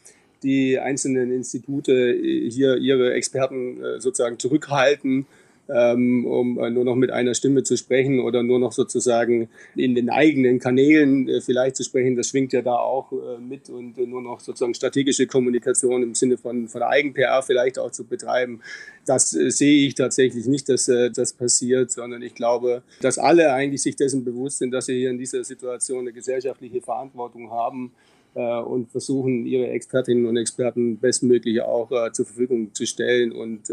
die 0.42 0.78
einzelnen 0.78 1.32
Institute 1.32 2.12
hier 2.22 2.76
ihre 2.76 3.14
Experten 3.14 3.82
äh, 3.82 4.00
sozusagen 4.00 4.38
zurückhalten 4.38 5.26
ähm, 5.68 6.26
um 6.26 6.58
äh, 6.58 6.70
nur 6.70 6.84
noch 6.84 6.94
mit 6.94 7.10
einer 7.10 7.34
Stimme 7.34 7.62
zu 7.62 7.76
sprechen 7.76 8.20
oder 8.20 8.42
nur 8.42 8.58
noch 8.58 8.72
sozusagen 8.72 9.48
in 9.74 9.94
den 9.94 10.10
eigenen 10.10 10.58
Kanälen 10.58 11.28
äh, 11.28 11.40
vielleicht 11.40 11.76
zu 11.76 11.84
sprechen. 11.84 12.16
Das 12.16 12.28
schwingt 12.28 12.52
ja 12.52 12.62
da 12.62 12.76
auch 12.76 13.12
äh, 13.12 13.38
mit 13.40 13.70
und 13.70 13.96
nur 13.96 14.22
noch 14.22 14.40
sozusagen 14.40 14.74
strategische 14.74 15.26
Kommunikation 15.26 16.02
im 16.02 16.14
Sinne 16.14 16.36
von, 16.36 16.68
von 16.68 16.82
Eigen-PR 16.82 17.42
vielleicht 17.42 17.78
auch 17.78 17.90
zu 17.90 18.04
betreiben. 18.04 18.60
Das 19.06 19.30
sehe 19.30 19.86
ich 19.86 19.94
tatsächlich 19.94 20.46
nicht, 20.46 20.66
dass 20.70 20.86
das 20.86 21.34
passiert, 21.34 21.90
sondern 21.90 22.22
ich 22.22 22.34
glaube, 22.34 22.82
dass 23.02 23.18
alle 23.18 23.52
eigentlich 23.52 23.82
sich 23.82 23.96
dessen 23.96 24.24
bewusst 24.24 24.58
sind, 24.58 24.70
dass 24.70 24.86
sie 24.86 24.94
hier 24.94 25.10
in 25.10 25.18
dieser 25.18 25.44
Situation 25.44 26.00
eine 26.00 26.12
gesellschaftliche 26.14 26.80
Verantwortung 26.80 27.50
haben 27.50 27.92
und 28.34 28.90
versuchen, 28.90 29.46
ihre 29.46 29.68
Expertinnen 29.68 30.26
und 30.26 30.36
Experten 30.36 30.98
bestmöglich 30.98 31.62
auch 31.62 31.90
zur 32.12 32.26
Verfügung 32.26 32.74
zu 32.74 32.86
stellen 32.86 33.32
und 33.32 33.70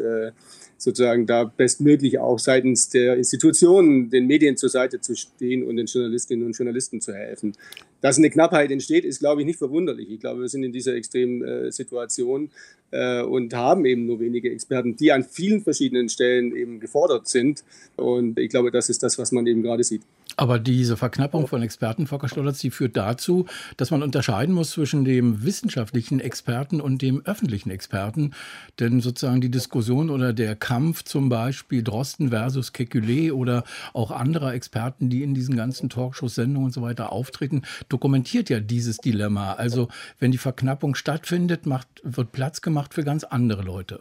sozusagen 0.82 1.28
da 1.28 1.44
bestmöglich 1.44 2.20
auch 2.20 2.40
seitens 2.40 2.90
der 2.90 3.16
Institutionen 3.16 4.10
den 4.10 4.26
Medien 4.28 4.58
zur 4.58 4.70
Seite 4.70 5.00
zu 5.00 5.16
stehen 5.16 5.64
und 5.64 5.76
den 5.78 5.86
Journalistinnen 5.86 6.46
und 6.46 6.58
Journalisten 6.58 7.02
zu 7.02 7.14
helfen. 7.14 7.54
Dass 8.02 8.18
eine 8.18 8.32
Knappheit 8.32 8.72
entsteht, 8.72 9.06
ist, 9.06 9.20
glaube 9.20 9.42
ich, 9.42 9.46
nicht 9.46 9.60
verwunderlich. 9.60 10.10
Ich 10.10 10.20
glaube, 10.20 10.42
wir 10.42 10.50
sind 10.50 10.64
in 10.64 10.72
dieser 10.72 10.96
extremen 10.96 11.44
äh, 11.44 11.72
Situation 11.72 12.50
äh, 12.90 13.22
und 13.22 13.54
haben 13.54 13.86
eben 13.86 14.08
nur 14.08 14.20
wenige 14.20 14.52
Experten, 14.52 14.96
die 14.96 15.12
an 15.12 15.24
vielen 15.24 15.62
verschiedenen 15.62 16.10
Stellen 16.10 16.56
eben 16.56 16.80
gefordert 16.80 17.28
sind. 17.28 17.64
Und 17.96 18.40
ich 18.40 18.50
glaube, 18.50 18.72
das 18.72 18.90
ist 18.90 19.04
das, 19.04 19.20
was 19.20 19.32
man 19.32 19.46
eben 19.46 19.62
gerade 19.62 19.84
sieht. 19.84 20.02
Aber 20.42 20.58
diese 20.58 20.98
Verknappung 20.98 21.46
von 21.46 21.62
Experten, 21.62 22.08
Volker 22.08 22.28
Stollerz, 22.28 22.58
die 22.58 22.72
führt 22.72 22.98
dazu, 22.98 23.46
dass 23.78 23.92
man 23.92 24.02
unterscheiden 24.02 24.56
muss 24.56 24.72
zwischen 24.72 25.06
dem 25.06 25.44
wissenschaftlichen 25.44 26.20
Experten 26.20 26.82
und 26.82 27.04
dem 27.04 27.24
öffentlichen 27.26 27.70
Experten. 27.70 28.32
Denn 28.80 29.02
sozusagen 29.02 29.40
die 29.40 29.52
Diskussion 29.52 30.10
oder 30.10 30.34
der 30.34 30.56
Kampf 30.56 31.04
zum 31.04 31.30
Beispiel 31.30 31.84
Drosten 31.84 32.30
versus 32.30 32.74
Kekulé 32.74 33.32
oder 33.32 33.64
auch 33.94 34.10
anderer 34.10 34.56
Experten, 34.56 35.12
die 35.12 35.22
in 35.22 35.36
diesen 35.36 35.56
ganzen 35.56 35.90
Talkshows, 35.90 36.34
Sendungen 36.34 36.66
und 36.66 36.74
so 36.74 36.82
weiter 36.82 37.12
auftreten, 37.12 37.62
dokumentiert 37.88 38.50
ja 38.50 38.60
dieses 38.60 38.98
Dilemma. 38.98 39.54
Also 39.54 39.90
wenn 40.18 40.32
die 40.32 40.40
Verknappung 40.40 40.96
stattfindet, 40.96 41.68
macht, 41.68 41.88
wird 42.02 42.32
Platz 42.32 42.62
gemacht 42.62 42.96
für 42.96 43.04
ganz 43.04 43.24
andere 43.24 43.62
Leute. 43.62 44.00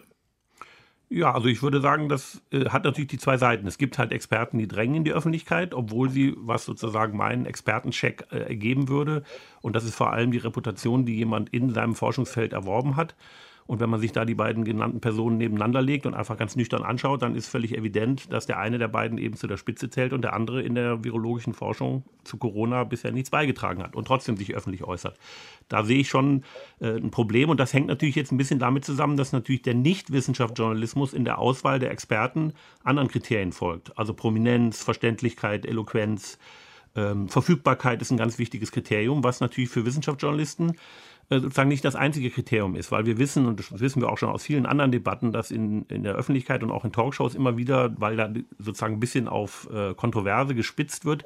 Ja, 1.13 1.33
also 1.35 1.49
ich 1.49 1.61
würde 1.61 1.81
sagen, 1.81 2.09
das 2.09 2.41
äh, 2.53 2.67
hat 2.67 2.85
natürlich 2.85 3.09
die 3.09 3.19
zwei 3.19 3.37
Seiten. 3.37 3.67
Es 3.67 3.79
gibt 3.79 3.99
halt 3.99 4.13
Experten, 4.13 4.59
die 4.59 4.69
drängen 4.69 4.95
in 4.95 5.05
die 5.05 5.13
Öffentlichkeit, 5.13 5.75
obwohl 5.75 6.09
sie, 6.09 6.35
was 6.37 6.65
sozusagen 6.65 7.17
meinen 7.17 7.47
Expertencheck 7.47 8.29
äh, 8.31 8.39
ergeben 8.39 8.89
würde, 8.89 9.25
und 9.61 9.75
das 9.75 9.85
ist 9.85 9.97
vor 9.97 10.13
allem 10.13 10.31
die 10.31 10.39
Reputation, 10.39 11.05
die 11.07 11.17
jemand 11.17 11.49
in 11.49 11.71
seinem 11.71 11.97
Forschungsfeld 11.97 12.53
erworben 12.53 12.95
hat, 12.95 13.17
und 13.71 13.79
wenn 13.79 13.89
man 13.89 14.01
sich 14.01 14.11
da 14.11 14.25
die 14.25 14.35
beiden 14.35 14.65
genannten 14.65 15.01
Personen 15.01 15.39
nebeneinander 15.39 15.81
legt 15.81 16.05
und 16.05 16.15
einfach 16.15 16.37
ganz 16.37 16.57
nüchtern 16.57 16.83
anschaut, 16.83 17.23
dann 17.23 17.37
ist 17.37 17.47
völlig 17.47 17.79
evident, 17.79 18.33
dass 18.33 18.45
der 18.45 18.59
eine 18.59 18.79
der 18.79 18.89
beiden 18.89 19.17
eben 19.17 19.37
zu 19.37 19.47
der 19.47 19.59
Spitze 19.59 19.89
zählt 19.89 20.13
und 20.13 20.23
der 20.23 20.33
andere 20.33 20.61
in 20.61 20.75
der 20.75 21.05
virologischen 21.05 21.55
Forschung 21.55 22.03
zu 22.25 22.37
Corona 22.37 22.83
bisher 22.83 23.13
nichts 23.13 23.31
beigetragen 23.31 23.85
hat 23.85 23.95
und 23.95 24.09
trotzdem 24.09 24.37
sich 24.37 24.57
öffentlich 24.57 24.83
äußert. 24.83 25.17
Da 25.69 25.85
sehe 25.85 26.01
ich 26.01 26.09
schon 26.09 26.43
äh, 26.81 26.97
ein 26.97 27.13
Problem 27.13 27.49
und 27.49 27.61
das 27.61 27.73
hängt 27.73 27.87
natürlich 27.87 28.17
jetzt 28.17 28.33
ein 28.33 28.39
bisschen 28.39 28.59
damit 28.59 28.85
zusammen, 28.85 29.17
dass 29.17 29.31
natürlich 29.31 29.63
der 29.63 29.75
Nicht-Wissenschaftsjournalismus 29.75 31.13
in 31.13 31.25
der 31.25 31.39
Auswahl 31.39 31.79
der 31.79 31.93
Experten 31.93 32.55
anderen 32.83 33.09
Kriterien 33.09 33.53
folgt. 33.53 33.97
Also 33.97 34.15
Prominenz, 34.15 34.83
Verständlichkeit, 34.83 35.65
Eloquenz, 35.65 36.41
ähm, 36.97 37.29
Verfügbarkeit 37.29 38.03
ist 38.03 38.11
ein 38.11 38.17
ganz 38.17 38.39
wichtiges 38.39 38.73
Kriterium, 38.73 39.23
was 39.23 39.41
natürlich 39.41 39.71
für 39.71 39.85
Wissenschaftsjournalisten 39.85 40.77
äh, 41.31 41.39
sozusagen 41.39 41.69
nicht 41.69 41.85
das 41.85 41.95
einzige 41.95 42.31
Kriterium 42.31 42.75
ist, 42.75 42.91
weil 42.91 43.07
wir 43.07 43.19
wissen, 43.19 43.47
und 43.47 43.61
das 43.61 43.79
wissen 43.79 44.03
wir 44.03 44.11
auch 44.11 44.19
schon 44.19 44.31
aus 44.31 44.43
vielen 44.43 44.67
anderen 44.67 44.91
Debatten, 44.91 45.31
dass 45.31 45.53
in, 45.53 45.85
in 45.87 46.03
der 46.03 46.15
Öffentlichkeit 46.15 46.63
und 46.63 46.73
auch 46.73 46.85
in 46.85 46.93
Talkshows 46.93 47.37
immer 47.37 47.57
wieder, 47.57 47.95
weil 48.01 48.17
da 48.17 48.33
sozusagen 48.59 48.95
ein 48.95 49.01
bisschen 49.01 49.29
auf 49.29 49.69
äh, 49.73 49.95
Kontroverse 49.95 50.55
gespitzt 50.57 51.05
wird, 51.05 51.25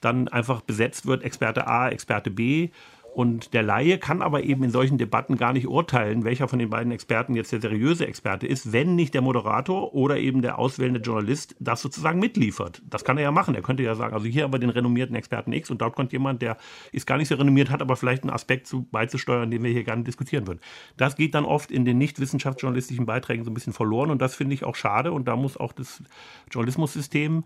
dann 0.00 0.28
einfach 0.28 0.60
besetzt 0.60 1.06
wird, 1.06 1.22
Experte 1.22 1.68
A, 1.68 1.88
Experte 1.88 2.30
B 2.30 2.70
und 3.14 3.54
der 3.54 3.62
Laie 3.62 3.98
kann 3.98 4.22
aber 4.22 4.42
eben 4.42 4.64
in 4.64 4.70
solchen 4.70 4.98
Debatten 4.98 5.36
gar 5.36 5.52
nicht 5.52 5.68
urteilen, 5.68 6.24
welcher 6.24 6.48
von 6.48 6.58
den 6.58 6.70
beiden 6.70 6.90
Experten 6.90 7.36
jetzt 7.36 7.52
der 7.52 7.60
seriöse 7.60 8.06
Experte 8.08 8.46
ist, 8.48 8.72
wenn 8.72 8.96
nicht 8.96 9.14
der 9.14 9.22
Moderator 9.22 9.94
oder 9.94 10.18
eben 10.18 10.42
der 10.42 10.58
auswählende 10.58 11.00
Journalist 11.00 11.54
das 11.60 11.80
sozusagen 11.80 12.18
mitliefert. 12.18 12.82
Das 12.90 13.04
kann 13.04 13.16
er 13.16 13.22
ja 13.22 13.30
machen. 13.30 13.54
Er 13.54 13.62
könnte 13.62 13.84
ja 13.84 13.94
sagen, 13.94 14.14
also 14.14 14.26
hier 14.26 14.42
haben 14.42 14.52
wir 14.52 14.58
den 14.58 14.70
renommierten 14.70 15.14
Experten 15.14 15.52
X 15.52 15.70
und 15.70 15.80
dort 15.80 15.94
kommt 15.94 16.12
jemand, 16.12 16.42
der 16.42 16.56
ist 16.90 17.06
gar 17.06 17.16
nicht 17.16 17.28
so 17.28 17.36
renommiert, 17.36 17.70
hat 17.70 17.82
aber 17.82 17.94
vielleicht 17.94 18.24
einen 18.24 18.32
Aspekt 18.32 18.66
zu, 18.66 18.82
beizusteuern, 18.82 19.50
den 19.50 19.62
wir 19.62 19.70
hier 19.70 19.84
gerne 19.84 20.02
diskutieren 20.02 20.48
würden. 20.48 20.60
Das 20.96 21.14
geht 21.14 21.36
dann 21.36 21.44
oft 21.44 21.70
in 21.70 21.84
den 21.84 21.98
nicht 21.98 22.18
wissenschaftsjournalistischen 22.18 23.06
Beiträgen 23.06 23.44
so 23.44 23.50
ein 23.50 23.54
bisschen 23.54 23.72
verloren 23.72 24.10
und 24.10 24.20
das 24.20 24.34
finde 24.34 24.54
ich 24.54 24.64
auch 24.64 24.74
schade 24.74 25.12
und 25.12 25.28
da 25.28 25.36
muss 25.36 25.56
auch 25.56 25.72
das 25.72 26.02
Journalismussystem 26.50 27.44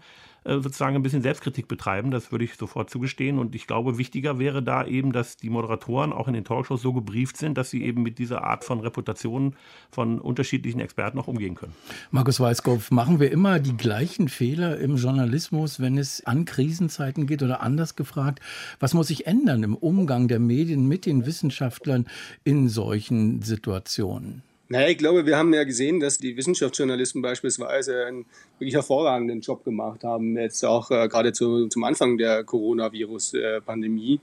sozusagen 0.48 0.96
ein 0.96 1.02
bisschen 1.02 1.22
Selbstkritik 1.22 1.68
betreiben. 1.68 2.10
Das 2.10 2.32
würde 2.32 2.44
ich 2.44 2.54
sofort 2.54 2.90
zugestehen. 2.90 3.38
Und 3.38 3.54
ich 3.54 3.66
glaube, 3.66 3.98
wichtiger 3.98 4.38
wäre 4.38 4.62
da 4.62 4.86
eben, 4.86 5.12
dass 5.12 5.36
die 5.36 5.50
Moderatoren 5.50 6.12
auch 6.12 6.28
in 6.28 6.34
den 6.34 6.44
Talkshows 6.44 6.82
so 6.82 6.92
gebrieft 6.92 7.36
sind, 7.36 7.58
dass 7.58 7.70
sie 7.70 7.84
eben 7.84 8.02
mit 8.02 8.18
dieser 8.18 8.44
Art 8.44 8.64
von 8.64 8.80
Reputation 8.80 9.54
von 9.90 10.18
unterschiedlichen 10.18 10.80
Experten 10.80 11.18
auch 11.18 11.28
umgehen 11.28 11.54
können. 11.54 11.74
Markus 12.10 12.40
Weiskopf, 12.40 12.90
machen 12.90 13.20
wir 13.20 13.30
immer 13.30 13.58
die 13.58 13.76
gleichen 13.76 14.28
Fehler 14.28 14.78
im 14.78 14.96
Journalismus, 14.96 15.80
wenn 15.80 15.98
es 15.98 16.24
an 16.24 16.44
Krisenzeiten 16.44 17.26
geht 17.26 17.42
oder 17.42 17.62
anders 17.62 17.96
gefragt, 17.96 18.40
was 18.80 18.94
muss 18.94 19.08
sich 19.08 19.26
ändern 19.26 19.62
im 19.62 19.74
Umgang 19.74 20.28
der 20.28 20.38
Medien 20.38 20.88
mit 20.88 21.06
den 21.06 21.26
Wissenschaftlern 21.26 22.06
in 22.44 22.68
solchen 22.68 23.42
Situationen? 23.42 24.42
Naja, 24.70 24.88
ich 24.88 24.98
glaube, 24.98 25.24
wir 25.24 25.38
haben 25.38 25.54
ja 25.54 25.64
gesehen, 25.64 25.98
dass 25.98 26.18
die 26.18 26.36
Wissenschaftsjournalisten 26.36 27.22
beispielsweise 27.22 28.04
einen 28.04 28.26
wirklich 28.58 28.74
hervorragenden 28.74 29.40
Job 29.40 29.64
gemacht 29.64 30.04
haben, 30.04 30.36
jetzt 30.36 30.62
auch 30.62 30.90
äh, 30.90 31.08
gerade 31.08 31.32
zu, 31.32 31.68
zum 31.68 31.84
Anfang 31.84 32.18
der 32.18 32.44
Coronavirus-Pandemie. 32.44 34.20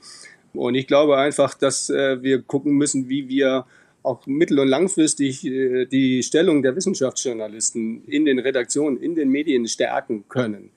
Und 0.53 0.75
ich 0.75 0.85
glaube 0.85 1.17
einfach, 1.17 1.55
dass 1.55 1.89
äh, 1.89 2.21
wir 2.21 2.43
gucken 2.43 2.73
müssen, 2.73 3.09
wie 3.09 3.27
wir 3.27 3.65
auch 4.03 4.27
mittel- 4.27 4.59
und 4.59 4.67
langfristig 4.67 5.43
äh, 5.45 5.87
die 5.87 6.21
Stellung 6.21 6.61
der 6.61 6.75
Wissenschaftsjournalisten 6.75 8.03
in 8.05 8.25
den 8.25 8.37
Redaktionen, 8.37 9.01
in 9.01 9.15
den 9.15 9.29
Medien 9.29 9.67
stärken 9.67 10.25
können 10.29 10.69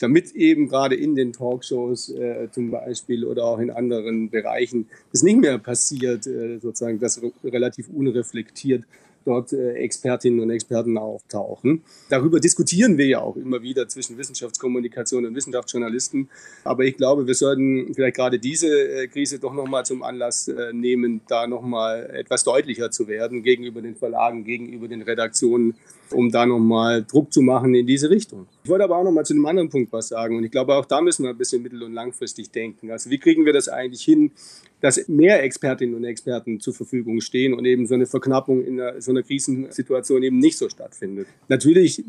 damit 0.00 0.32
eben 0.32 0.68
gerade 0.68 0.96
in 0.96 1.14
den 1.14 1.32
Talkshows 1.32 2.10
äh, 2.10 2.48
zum 2.50 2.70
Beispiel 2.70 3.24
oder 3.24 3.44
auch 3.44 3.58
in 3.58 3.70
anderen 3.70 4.28
Bereichen 4.28 4.88
es 5.12 5.22
nicht 5.22 5.38
mehr 5.38 5.58
passiert, 5.58 6.26
äh, 6.26 6.58
sozusagen 6.58 6.98
das 6.98 7.22
relativ 7.42 7.88
unreflektiert 7.88 8.84
dort 9.24 9.52
äh, 9.52 9.72
Expertinnen 9.74 10.40
und 10.40 10.50
Experten 10.50 10.98
auftauchen. 10.98 11.82
Darüber 12.10 12.40
diskutieren 12.40 12.98
wir 12.98 13.06
ja 13.06 13.20
auch 13.20 13.36
immer 13.36 13.62
wieder 13.62 13.88
zwischen 13.88 14.18
Wissenschaftskommunikation 14.18 15.26
und 15.26 15.34
Wissenschaftsjournalisten. 15.34 16.28
Aber 16.64 16.84
ich 16.84 16.96
glaube, 16.96 17.26
wir 17.26 17.34
sollten 17.34 17.94
vielleicht 17.94 18.16
gerade 18.16 18.38
diese 18.38 18.68
äh, 18.68 19.08
Krise 19.08 19.38
doch 19.38 19.54
nochmal 19.54 19.84
zum 19.84 20.02
Anlass 20.02 20.48
äh, 20.48 20.72
nehmen, 20.72 21.20
da 21.28 21.46
nochmal 21.46 22.10
etwas 22.14 22.44
deutlicher 22.44 22.90
zu 22.90 23.08
werden 23.08 23.42
gegenüber 23.42 23.82
den 23.82 23.96
Verlagen, 23.96 24.44
gegenüber 24.44 24.88
den 24.88 25.02
Redaktionen, 25.02 25.74
um 26.14 26.30
da 26.30 26.46
nochmal 26.46 27.04
Druck 27.04 27.32
zu 27.32 27.42
machen 27.42 27.74
in 27.74 27.86
diese 27.86 28.10
Richtung. 28.10 28.46
Ich 28.62 28.70
wollte 28.70 28.84
aber 28.84 28.96
auch 28.96 29.04
nochmal 29.04 29.24
zu 29.24 29.34
einem 29.34 29.46
anderen 29.46 29.68
Punkt 29.68 29.92
was 29.92 30.08
sagen. 30.08 30.36
Und 30.36 30.44
ich 30.44 30.50
glaube, 30.50 30.74
auch 30.74 30.86
da 30.86 31.00
müssen 31.00 31.24
wir 31.24 31.30
ein 31.30 31.38
bisschen 31.38 31.62
mittel- 31.62 31.82
und 31.82 31.92
langfristig 31.92 32.50
denken. 32.50 32.90
Also 32.90 33.10
wie 33.10 33.18
kriegen 33.18 33.44
wir 33.44 33.52
das 33.52 33.68
eigentlich 33.68 34.02
hin, 34.02 34.32
dass 34.80 35.08
mehr 35.08 35.42
Expertinnen 35.42 35.94
und 35.94 36.04
Experten 36.04 36.60
zur 36.60 36.74
Verfügung 36.74 37.20
stehen 37.20 37.54
und 37.54 37.64
eben 37.64 37.86
so 37.86 37.94
eine 37.94 38.06
Verknappung 38.06 38.64
in 38.64 38.80
einer, 38.80 39.00
so 39.00 39.10
einer 39.10 39.22
Krisensituation 39.22 40.22
eben 40.22 40.38
nicht 40.38 40.58
so 40.58 40.68
stattfindet. 40.68 41.26
Natürlich 41.48 42.04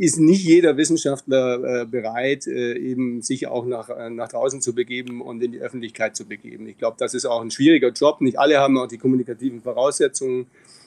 ist 0.00 0.18
nicht 0.18 0.44
jeder 0.44 0.78
Wissenschaftler 0.78 1.82
äh, 1.82 1.84
bereit, 1.84 2.46
äh, 2.46 2.72
eben 2.78 3.20
sich 3.20 3.46
auch 3.48 3.66
nach, 3.66 3.90
äh, 3.90 4.08
nach 4.08 4.28
draußen 4.28 4.62
zu 4.62 4.74
begeben 4.74 5.20
und 5.20 5.42
in 5.42 5.52
die 5.52 5.58
Öffentlichkeit 5.58 6.16
zu 6.16 6.24
begeben. 6.24 6.66
Ich 6.68 6.78
glaube, 6.78 6.96
das 6.98 7.12
ist 7.12 7.26
auch 7.26 7.42
ein 7.42 7.50
schwieriger 7.50 7.90
Job. 7.90 8.22
Nicht 8.22 8.38
alle 8.38 8.58
haben 8.58 8.78
auch 8.78 8.86
die 8.86 8.96
kommunikativen 8.96 9.60
Voraussetzungen. 9.60 10.46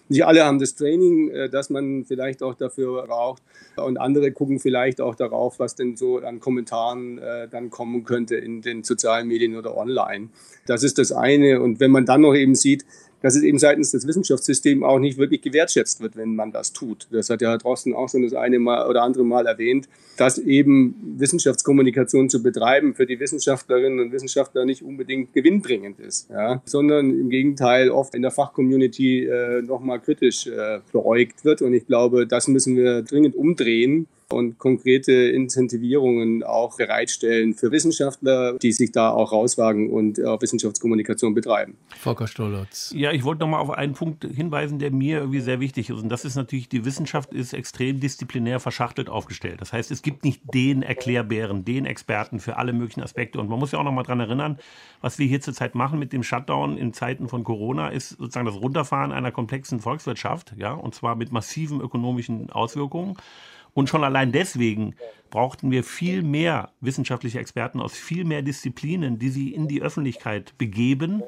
Nicht 0.10 0.26
alle 0.26 0.44
haben 0.44 0.60
das 0.60 0.76
Training, 0.76 1.30
äh, 1.30 1.50
das 1.50 1.70
man 1.70 2.06
vielleicht 2.06 2.44
auch 2.44 2.56
dafür 2.56 3.06
braucht. 3.08 3.42
Und 3.76 3.98
andere 3.98 4.32
gucken 4.32 4.60
vielleicht 4.60 5.02
auch 5.02 5.16
darauf, 5.16 5.60
was 5.60 5.76
denn 5.76 5.96
so 5.96 6.18
an 6.20 6.40
Kommentaren 6.40 7.18
äh, 7.18 7.48
dann 7.48 7.70
kommen 7.70 8.04
könnte 8.04 8.36
in 8.36 8.62
den 8.62 8.84
sozialen 8.84 9.28
Medien 9.28 9.56
oder 9.56 9.76
online. 9.78 10.30
Das 10.66 10.84
ist 10.84 10.98
das 10.98 11.12
eine. 11.12 11.62
Und 11.62 11.80
wenn 11.80 11.92
man 11.92 12.06
dann 12.06 12.22
noch 12.22 12.36
eben 12.36 12.56
sieht, 12.56 12.86
dass 13.24 13.36
es 13.36 13.42
eben 13.42 13.58
seitens 13.58 13.90
des 13.92 14.06
Wissenschaftssystems 14.06 14.84
auch 14.84 15.00
nicht 15.00 15.18
wirklich 15.18 15.42
gewertschätzt 15.42 16.02
wird, 16.02 16.18
wenn 16.18 16.36
man 16.36 16.52
das 16.52 16.74
tut. 16.74 17.08
Das 17.10 17.30
hat 17.30 17.42
ja 17.42 17.50
Herr 17.50 17.58
Drosten 17.58 17.96
auch 17.96 18.10
schon 18.10 18.22
das 18.22 18.34
eine 18.34 18.60
Mal 18.60 18.88
oder 18.88 19.02
andere 19.02 19.24
Mal 19.24 19.48
erwähnt, 19.48 19.88
dass 20.18 20.38
eben 20.38 21.16
Wissenschaftskommunikation 21.18 22.30
zu 22.30 22.44
betreiben 22.44 22.94
für 22.94 23.06
die 23.06 23.20
Wissenschaftlerinnen 23.20 24.00
und 24.02 24.12
Wissenschaftler 24.12 24.66
nicht 24.66 24.84
unbedingt 24.84 25.34
gewinnbringend 25.34 26.00
ist, 26.02 26.30
ja, 26.30 26.62
sondern 26.66 27.10
im 27.12 27.30
Gegenteil 27.30 27.90
oft 27.90 28.14
in 28.14 28.22
der 28.22 28.32
Fachcommunity 28.32 29.26
äh, 29.26 29.62
nochmal 29.62 30.02
kritisch 30.02 30.46
äh, 30.48 30.82
beäugt 30.92 31.46
wird. 31.46 31.62
Und 31.62 31.74
ich 31.74 31.88
glaube, 31.88 32.28
das 32.28 32.50
müssen 32.50 32.76
wir 32.76 33.04
dringend 33.04 33.36
umdrehen 33.36 34.08
und 34.34 34.58
konkrete 34.58 35.12
Incentivierungen 35.12 36.44
auch 36.44 36.78
bereitstellen 36.78 37.54
für 37.54 37.72
Wissenschaftler, 37.72 38.58
die 38.60 38.72
sich 38.72 38.92
da 38.92 39.12
auch 39.12 39.32
rauswagen 39.32 39.90
und 39.90 40.20
äh, 40.20 40.24
Wissenschaftskommunikation 40.24 41.34
betreiben. 41.34 41.78
Volker 41.98 42.28
Stolotz. 42.28 42.94
Ja, 42.96 43.12
ich 43.12 43.24
wollte 43.24 43.42
noch 43.42 43.48
mal 43.48 43.60
auf 43.60 43.70
einen 43.70 43.94
Punkt 43.94 44.26
hinweisen, 44.26 44.80
der 44.80 44.92
mir 44.92 45.20
irgendwie 45.20 45.42
sehr 45.42 45.60
wichtig 45.60 45.90
ist. 45.90 46.02
Und 46.02 46.10
das 46.10 46.26
ist 46.26 46.36
natürlich, 46.36 46.70
die 46.70 46.86
Wissenschaft 46.86 47.34
ist 47.34 47.54
extrem 47.54 48.00
disziplinär 48.00 48.60
verschachtelt 48.60 49.10
aufgestellt. 49.10 49.62
Das 49.62 49.74
heißt, 49.74 49.92
es 49.92 50.02
gibt 50.02 50.24
nicht 50.24 50.42
den 50.54 50.84
Erklärbären, 50.84 51.66
den 51.66 51.86
Experten 51.86 52.40
für 52.40 52.58
alle 52.58 52.74
möglichen 52.74 53.02
Aspekte. 53.02 53.40
Und 53.40 53.50
man 53.50 53.60
muss 53.60 53.72
ja 53.72 53.80
auch 53.80 53.84
noch 53.84 53.92
mal 53.92 54.04
dran 54.04 54.20
erinnern, 54.20 54.58
was 55.02 55.20
wir 55.20 55.28
hier 55.28 55.42
zurzeit 55.42 55.76
machen 55.76 56.00
mit 56.00 56.14
dem 56.14 56.24
Shutdown 56.24 56.78
in 56.78 56.94
Zeiten 56.94 57.28
von 57.28 57.44
Corona, 57.44 57.90
ist 57.90 58.10
sozusagen 58.10 58.46
das 58.46 58.56
Runterfahren 58.56 59.12
einer 59.12 59.32
komplexen 59.32 59.80
Volkswirtschaft, 59.80 60.54
ja, 60.58 60.74
und 60.74 60.96
zwar 60.96 61.16
mit 61.16 61.32
massiven 61.32 61.82
ökonomischen 61.82 62.50
Auswirkungen. 62.50 63.18
Und 63.74 63.90
schon 63.90 64.04
allein 64.04 64.32
deswegen 64.32 64.96
brauchten 65.30 65.72
wir 65.72 65.84
viel 65.84 66.22
mehr 66.22 66.72
wissenschaftliche 66.80 67.40
Experten 67.40 67.82
aus 67.82 67.94
viel 67.94 68.24
mehr 68.24 68.44
Disziplinen, 68.44 69.18
die 69.18 69.30
sie 69.30 69.54
in 69.54 69.68
die 69.68 69.82
Öffentlichkeit 69.82 70.56
begeben 70.60 71.24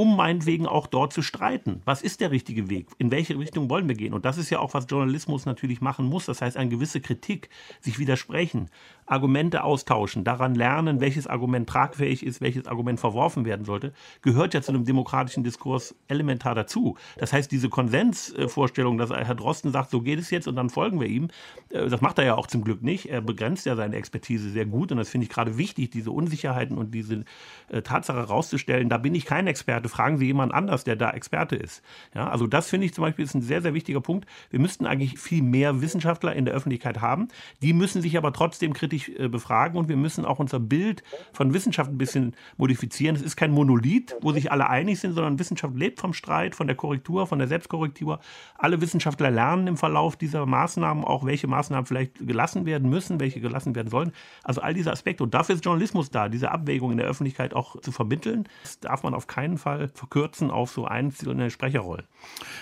um 0.00 0.16
meinetwegen 0.16 0.66
auch 0.66 0.86
dort 0.86 1.12
zu 1.12 1.20
streiten. 1.20 1.82
Was 1.84 2.00
ist 2.00 2.22
der 2.22 2.30
richtige 2.30 2.70
Weg? 2.70 2.86
In 2.96 3.10
welche 3.10 3.38
Richtung 3.38 3.68
wollen 3.68 3.86
wir 3.86 3.94
gehen? 3.94 4.14
Und 4.14 4.24
das 4.24 4.38
ist 4.38 4.48
ja 4.48 4.58
auch, 4.58 4.72
was 4.72 4.86
Journalismus 4.88 5.44
natürlich 5.44 5.82
machen 5.82 6.06
muss. 6.06 6.24
Das 6.24 6.40
heißt, 6.40 6.56
eine 6.56 6.70
gewisse 6.70 7.02
Kritik, 7.02 7.50
sich 7.80 7.98
widersprechen, 7.98 8.70
Argumente 9.04 9.62
austauschen, 9.62 10.24
daran 10.24 10.54
lernen, 10.54 11.00
welches 11.00 11.26
Argument 11.26 11.68
tragfähig 11.68 12.24
ist, 12.24 12.40
welches 12.40 12.66
Argument 12.66 12.98
verworfen 12.98 13.44
werden 13.44 13.66
sollte, 13.66 13.92
gehört 14.22 14.54
ja 14.54 14.62
zu 14.62 14.72
einem 14.72 14.86
demokratischen 14.86 15.44
Diskurs 15.44 15.94
elementar 16.08 16.54
dazu. 16.54 16.96
Das 17.18 17.34
heißt, 17.34 17.52
diese 17.52 17.68
Konsensvorstellung, 17.68 18.96
dass 18.96 19.10
Herr 19.10 19.34
Drosten 19.34 19.70
sagt, 19.70 19.90
so 19.90 20.00
geht 20.00 20.18
es 20.18 20.30
jetzt 20.30 20.48
und 20.48 20.56
dann 20.56 20.70
folgen 20.70 20.98
wir 20.98 21.08
ihm, 21.08 21.28
äh, 21.68 21.88
das 21.90 22.00
macht 22.00 22.16
er 22.16 22.24
ja 22.24 22.36
auch 22.36 22.46
zum 22.46 22.64
Glück 22.64 22.82
nicht. 22.82 23.10
Er 23.10 23.20
begrenzt 23.20 23.66
ja 23.66 23.76
seine 23.76 23.96
Expertise 23.96 24.48
sehr 24.48 24.64
gut 24.64 24.92
und 24.92 24.96
das 24.96 25.10
finde 25.10 25.26
ich 25.26 25.30
gerade 25.30 25.58
wichtig, 25.58 25.90
diese 25.90 26.10
Unsicherheiten 26.10 26.78
und 26.78 26.94
diese 26.94 27.24
äh, 27.68 27.82
Tatsache 27.82 28.20
herauszustellen. 28.20 28.88
Da 28.88 28.96
bin 28.96 29.14
ich 29.14 29.26
kein 29.26 29.46
Experte 29.46 29.89
fragen 29.90 30.18
Sie 30.18 30.26
jemand 30.26 30.54
anders, 30.54 30.84
der 30.84 30.96
da 30.96 31.10
Experte 31.10 31.56
ist. 31.56 31.82
Ja, 32.14 32.28
also 32.28 32.46
das 32.46 32.68
finde 32.68 32.86
ich 32.86 32.94
zum 32.94 33.02
Beispiel 33.02 33.24
ist 33.24 33.34
ein 33.34 33.42
sehr, 33.42 33.62
sehr 33.62 33.74
wichtiger 33.74 34.00
Punkt. 34.00 34.26
Wir 34.50 34.60
müssten 34.60 34.86
eigentlich 34.86 35.18
viel 35.18 35.42
mehr 35.42 35.80
Wissenschaftler 35.80 36.34
in 36.34 36.44
der 36.44 36.54
Öffentlichkeit 36.54 37.00
haben. 37.00 37.28
Die 37.62 37.72
müssen 37.72 38.02
sich 38.02 38.16
aber 38.16 38.32
trotzdem 38.32 38.72
kritisch 38.72 39.08
äh, 39.08 39.28
befragen 39.28 39.78
und 39.78 39.88
wir 39.88 39.96
müssen 39.96 40.24
auch 40.24 40.38
unser 40.38 40.60
Bild 40.60 41.02
von 41.32 41.54
Wissenschaft 41.54 41.90
ein 41.90 41.98
bisschen 41.98 42.34
modifizieren. 42.56 43.16
Es 43.16 43.22
ist 43.22 43.36
kein 43.36 43.52
Monolith, 43.52 44.16
wo 44.20 44.32
sich 44.32 44.52
alle 44.52 44.68
einig 44.68 45.00
sind, 45.00 45.14
sondern 45.14 45.38
Wissenschaft 45.38 45.74
lebt 45.74 46.00
vom 46.00 46.12
Streit, 46.12 46.54
von 46.54 46.66
der 46.66 46.76
Korrektur, 46.76 47.26
von 47.26 47.38
der 47.38 47.48
Selbstkorrektur. 47.48 48.20
Alle 48.56 48.80
Wissenschaftler 48.80 49.30
lernen 49.30 49.66
im 49.66 49.76
Verlauf 49.76 50.16
dieser 50.16 50.46
Maßnahmen 50.46 51.04
auch, 51.04 51.24
welche 51.24 51.46
Maßnahmen 51.46 51.86
vielleicht 51.86 52.26
gelassen 52.26 52.66
werden 52.66 52.88
müssen, 52.90 53.18
welche 53.20 53.40
gelassen 53.40 53.74
werden 53.74 53.88
sollen. 53.88 54.12
Also 54.44 54.60
all 54.60 54.74
diese 54.74 54.92
Aspekte. 54.92 55.24
Und 55.24 55.34
dafür 55.34 55.54
ist 55.54 55.64
Journalismus 55.64 56.10
da, 56.10 56.28
diese 56.28 56.50
Abwägung 56.50 56.92
in 56.92 56.98
der 56.98 57.06
Öffentlichkeit 57.06 57.54
auch 57.54 57.80
zu 57.80 57.92
vermitteln. 57.92 58.44
Das 58.62 58.80
darf 58.80 59.02
man 59.02 59.14
auf 59.14 59.26
keinen 59.26 59.58
Fall 59.58 59.79
verkürzen 59.88 60.50
auf 60.50 60.70
so 60.72 60.84
einzelne 60.84 61.50
Sprecherrollen. 61.50 62.06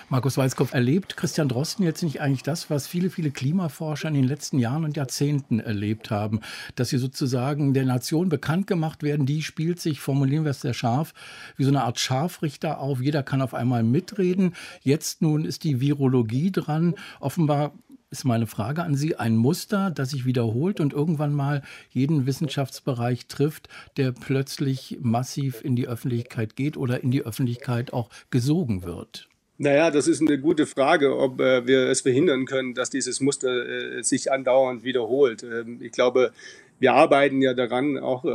Markus 0.09 0.37
Weißkopf, 0.37 0.73
erlebt 0.73 1.17
Christian 1.17 1.49
Drosten 1.49 1.83
jetzt 1.83 2.03
nicht 2.03 2.21
eigentlich 2.21 2.43
das, 2.43 2.69
was 2.69 2.87
viele, 2.87 3.09
viele 3.09 3.31
Klimaforscher 3.31 4.07
in 4.07 4.13
den 4.13 4.23
letzten 4.23 4.59
Jahren 4.59 4.83
und 4.83 4.95
Jahrzehnten 4.95 5.59
erlebt 5.59 6.11
haben, 6.11 6.39
dass 6.75 6.89
sie 6.89 6.97
sozusagen 6.97 7.73
der 7.73 7.85
Nation 7.85 8.29
bekannt 8.29 8.67
gemacht 8.67 9.03
werden, 9.03 9.25
die 9.25 9.41
spielt 9.41 9.79
sich, 9.79 9.99
formulieren 9.99 10.45
wir 10.45 10.51
es 10.51 10.61
sehr 10.61 10.73
scharf, 10.73 11.13
wie 11.57 11.63
so 11.63 11.69
eine 11.69 11.83
Art 11.83 11.99
Scharfrichter 11.99 12.79
auf, 12.79 13.01
jeder 13.01 13.23
kann 13.23 13.41
auf 13.41 13.53
einmal 13.53 13.83
mitreden. 13.83 14.55
Jetzt 14.81 15.21
nun 15.21 15.45
ist 15.45 15.63
die 15.63 15.81
Virologie 15.81 16.51
dran. 16.51 16.95
Offenbar 17.19 17.73
ist 18.11 18.25
meine 18.25 18.47
Frage 18.47 18.83
an 18.83 18.95
Sie, 18.95 19.15
ein 19.15 19.35
Muster, 19.35 19.91
das 19.91 20.11
sich 20.11 20.25
wiederholt 20.25 20.79
und 20.79 20.93
irgendwann 20.93 21.33
mal 21.33 21.61
jeden 21.91 22.25
Wissenschaftsbereich 22.25 23.27
trifft, 23.27 23.69
der 23.97 24.11
plötzlich 24.11 24.97
massiv 25.01 25.63
in 25.63 25.75
die 25.75 25.87
Öffentlichkeit 25.87 26.55
geht 26.55 26.77
oder 26.77 27.03
in 27.03 27.11
die 27.11 27.23
Öffentlichkeit 27.23 27.93
auch 27.93 28.09
gesogen 28.31 28.83
wird? 28.83 29.29
Naja, 29.61 29.91
das 29.91 30.07
ist 30.07 30.21
eine 30.21 30.39
gute 30.39 30.65
Frage, 30.65 31.17
ob 31.17 31.41
äh, 31.41 31.67
wir 31.67 31.89
es 31.89 32.01
verhindern 32.01 32.45
können, 32.45 32.73
dass 32.73 32.89
dieses 32.89 33.19
Muster 33.19 33.97
äh, 33.97 34.03
sich 34.03 34.31
andauernd 34.31 34.83
wiederholt. 34.83 35.43
Ähm, 35.43 35.79
ich 35.81 35.91
glaube, 35.91 36.31
wir 36.79 36.93
arbeiten 36.93 37.41
ja 37.41 37.53
daran, 37.53 37.97
auch 37.97 38.25
äh, 38.25 38.29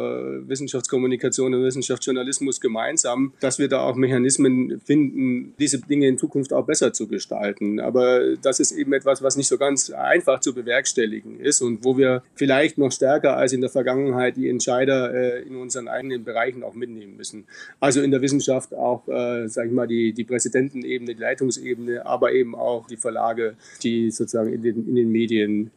Wissenschaftskommunikation 0.49 1.55
und 1.55 1.65
Wissenschaftsjournalismus 1.65 2.61
gemeinsam, 2.61 3.33
dass 3.41 3.59
wir 3.59 3.69
da 3.69 3.81
auch 3.81 3.97
Mechanismen 3.97 4.81
finden, 4.85 5.55
diese 5.59 5.81
Dinge 5.81 6.09
in 6.09 6.19
Zukunft 6.19 6.53
auch 6.53 6.67
besser 6.67 6.93
zu 6.93 7.09
gestalten. 7.09 7.81
Aber 7.81 8.37
das 8.37 8.61
ist 8.61 8.73
eben 8.73 8.93
etwas, 8.93 9.23
was 9.23 9.37
nicht 9.37 9.49
so 9.49 9.57
ganz 9.59 9.91
einfach 9.91 10.41
zu 10.41 10.55
bewerkstelligen 10.55 11.41
ist 11.41 11.63
und 11.63 11.85
wo 11.85 11.97
wir 11.97 12.23
vielleicht 12.35 12.79
noch 12.79 12.93
stärker 12.93 13.37
als 13.37 13.53
in 13.53 13.61
der 13.61 13.71
Vergangenheit 13.71 14.37
die 14.37 14.49
Entscheider 14.49 15.15
äh, 15.15 15.43
in 15.43 15.57
unseren 15.57 15.89
eigenen 15.89 16.25
Bereichen 16.25 16.63
auch 16.63 16.75
mitnehmen 16.75 17.17
müssen. 17.17 17.45
Also 17.81 18.03
in 18.03 18.11
der 18.11 18.21
Wissenschaft 18.21 18.75
auch, 18.75 19.09
äh, 19.09 19.49
sage 19.49 19.69
ich 19.69 19.75
mal, 19.75 19.87
die, 19.87 20.13
die 20.13 20.25
Präsidentenebene, 20.25 21.15
die 21.15 21.21
Leitungsebene, 21.21 22.05
aber 22.05 22.33
eben 22.33 22.55
auch 22.55 22.87
die 22.87 22.97
Verlage, 22.97 23.57
die 23.83 24.11
sozusagen 24.11 24.53
in 24.53 24.63
den, 24.63 24.89
in 24.89 24.95
den 24.95 25.11
Medien 25.11 25.71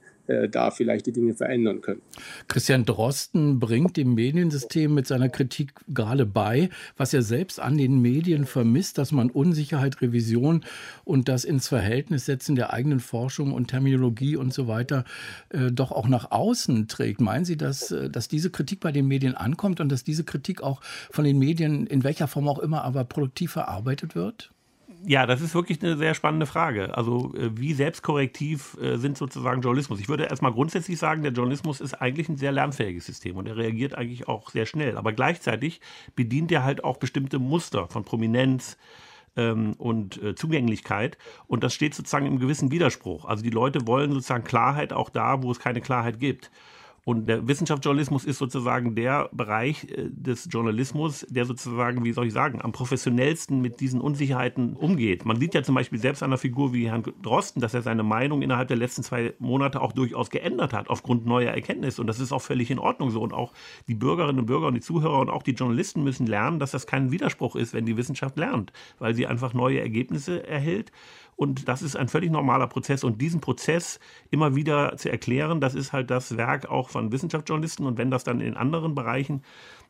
da 0.50 0.72
vielleicht 0.72 1.06
die 1.06 1.12
Dinge 1.12 1.34
verändern 1.34 1.82
können. 1.82 2.02
Christian 2.48 2.86
Drosten 2.86 3.60
bringt 3.60 3.98
dem 3.98 4.14
Mediensystem 4.14 4.94
mit 4.94 5.08
seiner 5.08 5.30
Kritik 5.30 5.74
gerade 5.88 6.26
bei, 6.26 6.70
was 6.98 7.14
er 7.14 7.22
selbst 7.22 7.60
an 7.60 7.78
den 7.78 8.02
Medien 8.02 8.46
vermisst, 8.46 8.98
dass 8.98 9.12
man 9.12 9.30
Unsicherheit, 9.30 10.02
Revision 10.02 10.64
und 11.04 11.30
das 11.30 11.46
ins 11.46 11.68
Verhältnis 11.68 12.26
setzen 12.26 12.56
der 12.56 12.74
eigenen 12.74 13.00
Forschung 13.00 13.54
und 13.54 13.68
Terminologie 13.68 14.36
und 14.36 14.54
so 14.54 14.68
weiter 14.68 15.06
äh, 15.50 15.72
doch 15.72 15.92
auch 15.92 16.08
nach 16.08 16.32
außen 16.32 16.88
trägt. 16.88 17.22
Meinen 17.22 17.46
Sie, 17.46 17.58
dass, 17.58 17.92
äh, 17.92 18.10
dass 18.10 18.28
diese 18.28 18.50
Kritik 18.50 18.80
bei 18.80 18.92
den 18.92 19.08
Medien 19.08 19.36
ankommt 19.36 19.80
und 19.80 19.92
dass 19.92 20.04
diese 20.04 20.24
Kritik 20.24 20.62
auch 20.62 20.82
von 21.12 21.26
den 21.26 21.40
Medien 21.40 21.88
in 21.88 22.04
welcher 22.04 22.28
Form 22.28 22.48
auch 22.48 22.60
immer 22.60 22.84
aber 22.84 23.04
produktiv 23.04 23.52
verarbeitet 23.52 24.16
wird? 24.16 24.52
Ja, 25.06 25.26
das 25.26 25.42
ist 25.42 25.54
wirklich 25.54 25.82
eine 25.82 25.96
sehr 25.96 26.14
spannende 26.14 26.46
Frage. 26.46 26.98
Also 26.98 27.34
äh, 27.36 27.50
wie 27.58 27.74
selbstkorrektiv 27.74 28.78
äh, 28.82 28.98
sind 28.98 29.18
sozusagen 29.18 29.62
Journalismus? 29.62 30.00
Ich 30.00 30.10
würde 30.10 30.26
erstmal 30.26 30.52
grundsätzlich 30.52 30.98
sagen, 30.98 31.24
der 31.24 31.32
Journalismus 31.32 31.82
ist 31.82 31.94
eigentlich 31.94 32.30
ein 32.30 32.38
sehr 32.38 32.52
lernfähiges 32.52 33.06
System 33.06 33.38
und 33.38 33.48
er 33.48 33.58
reagiert 33.58 33.96
eigentlich 33.96 34.28
auch 34.28 34.50
sehr 34.50 34.66
schnell. 34.66 34.98
Aber 34.98 35.14
gleichzeitig 35.14 35.82
bedient 36.16 36.52
er 36.52 36.64
halt 36.64 36.84
auch 36.84 36.98
bestimmte 36.98 37.40
Muster 37.40 37.88
von 37.88 38.04
Prominenz, 38.04 38.78
ähm, 39.38 39.76
und 39.78 40.22
äh, 40.22 40.36
Zugänglichkeit. 40.36 41.18
Und 41.48 41.64
das 41.64 41.74
steht 41.74 41.94
sozusagen 41.94 42.26
im 42.26 42.40
gewissen 42.40 42.72
Widerspruch. 42.72 43.26
Also 43.26 43.44
die 43.44 43.52
Leute 43.52 43.88
wollen 43.88 44.12
sozusagen 44.12 44.44
Klarheit 44.44 44.92
auch 44.92 45.10
da, 45.10 45.42
wo 45.44 45.52
es 45.52 45.60
keine 45.60 45.80
Klarheit 45.80 46.20
gibt. 46.20 46.52
Und 47.08 47.30
der 47.30 47.48
Wissenschaftsjournalismus 47.48 48.26
ist 48.26 48.38
sozusagen 48.38 48.94
der 48.94 49.30
Bereich 49.32 49.86
äh, 49.86 50.10
des 50.10 50.50
Journalismus, 50.52 51.26
der 51.30 51.46
sozusagen, 51.46 52.04
wie 52.04 52.12
soll 52.12 52.28
ich 52.28 52.34
sagen, 52.34 52.62
am 52.62 52.74
professionellsten 52.74 53.62
mit 53.62 53.80
diesen 53.80 54.02
Unsicherheiten 54.02 54.74
umgeht. 54.74 55.24
Man 55.24 55.40
sieht 55.40 55.54
ja 55.54 55.64
zum 55.64 55.74
Beispiel 55.74 56.00
selbst 56.00 56.22
an 56.22 56.32
einer 56.32 56.38
Figur 56.38 56.74
wie 56.74 56.90
Herrn 56.90 57.04
Drosten, 57.22 57.62
dass 57.62 57.74
er 57.74 57.82
seine 57.82 58.04
Meinung 58.04 58.42
innerhalb 58.42 58.68
der 58.68 58.76
letzten 58.76 59.04
zwei 59.04 59.34
Monate 59.40 59.80
auch 59.80 59.94
durchaus 59.94 60.30
geändert 60.30 60.74
hat, 60.74 60.90
aufgrund 60.90 61.26
neuer 61.26 61.54
Erkenntnisse. 61.54 62.02
Und 62.02 62.08
das 62.08 62.20
ist 62.20 62.34
auch 62.34 62.42
völlig 62.42 62.72
in 62.72 62.78
Ordnung 62.78 63.10
so. 63.10 63.22
Und 63.22 63.32
auch 63.32 63.54
die 63.88 63.96
Bürgerinnen 63.96 64.40
und 64.40 64.48
Bürger 64.48 64.68
und 64.68 64.74
die 64.74 64.82
Zuhörer 64.82 65.20
und 65.20 65.30
auch 65.30 65.44
die 65.44 65.52
Journalisten 65.52 66.04
müssen 66.04 66.28
lernen, 66.28 66.60
dass 66.60 66.72
das 66.72 66.88
kein 66.88 67.10
Widerspruch 67.10 67.56
ist, 67.56 67.74
wenn 67.74 67.86
die 67.86 67.96
Wissenschaft 67.96 68.36
lernt, 68.38 68.74
weil 69.00 69.16
sie 69.16 69.28
einfach 69.28 69.54
neue 69.54 69.80
Ergebnisse 69.80 70.46
erhält 70.46 70.92
und 71.38 71.68
das 71.68 71.84
ist 71.84 71.96
ein 71.96 72.08
völlig 72.08 72.32
normaler 72.32 72.66
Prozess. 72.66 73.04
Und 73.04 73.22
diesen 73.22 73.42
Prozess 73.42 74.00
immer 74.32 74.56
wieder 74.56 74.98
zu 74.98 75.12
erklären, 75.12 75.62
das 75.62 75.76
ist 75.76 75.94
halt 75.94 76.10
das 76.10 76.36
Werk 76.36 76.68
auch 76.68 76.90
von 76.98 77.12
Wissenschaftsjournalisten. 77.12 77.86
Und 77.86 78.00
wenn 78.00 78.10
das 78.10 78.24
dann 78.24 78.42
in 78.42 78.56
anderen 78.56 78.96
Bereichen 78.96 79.44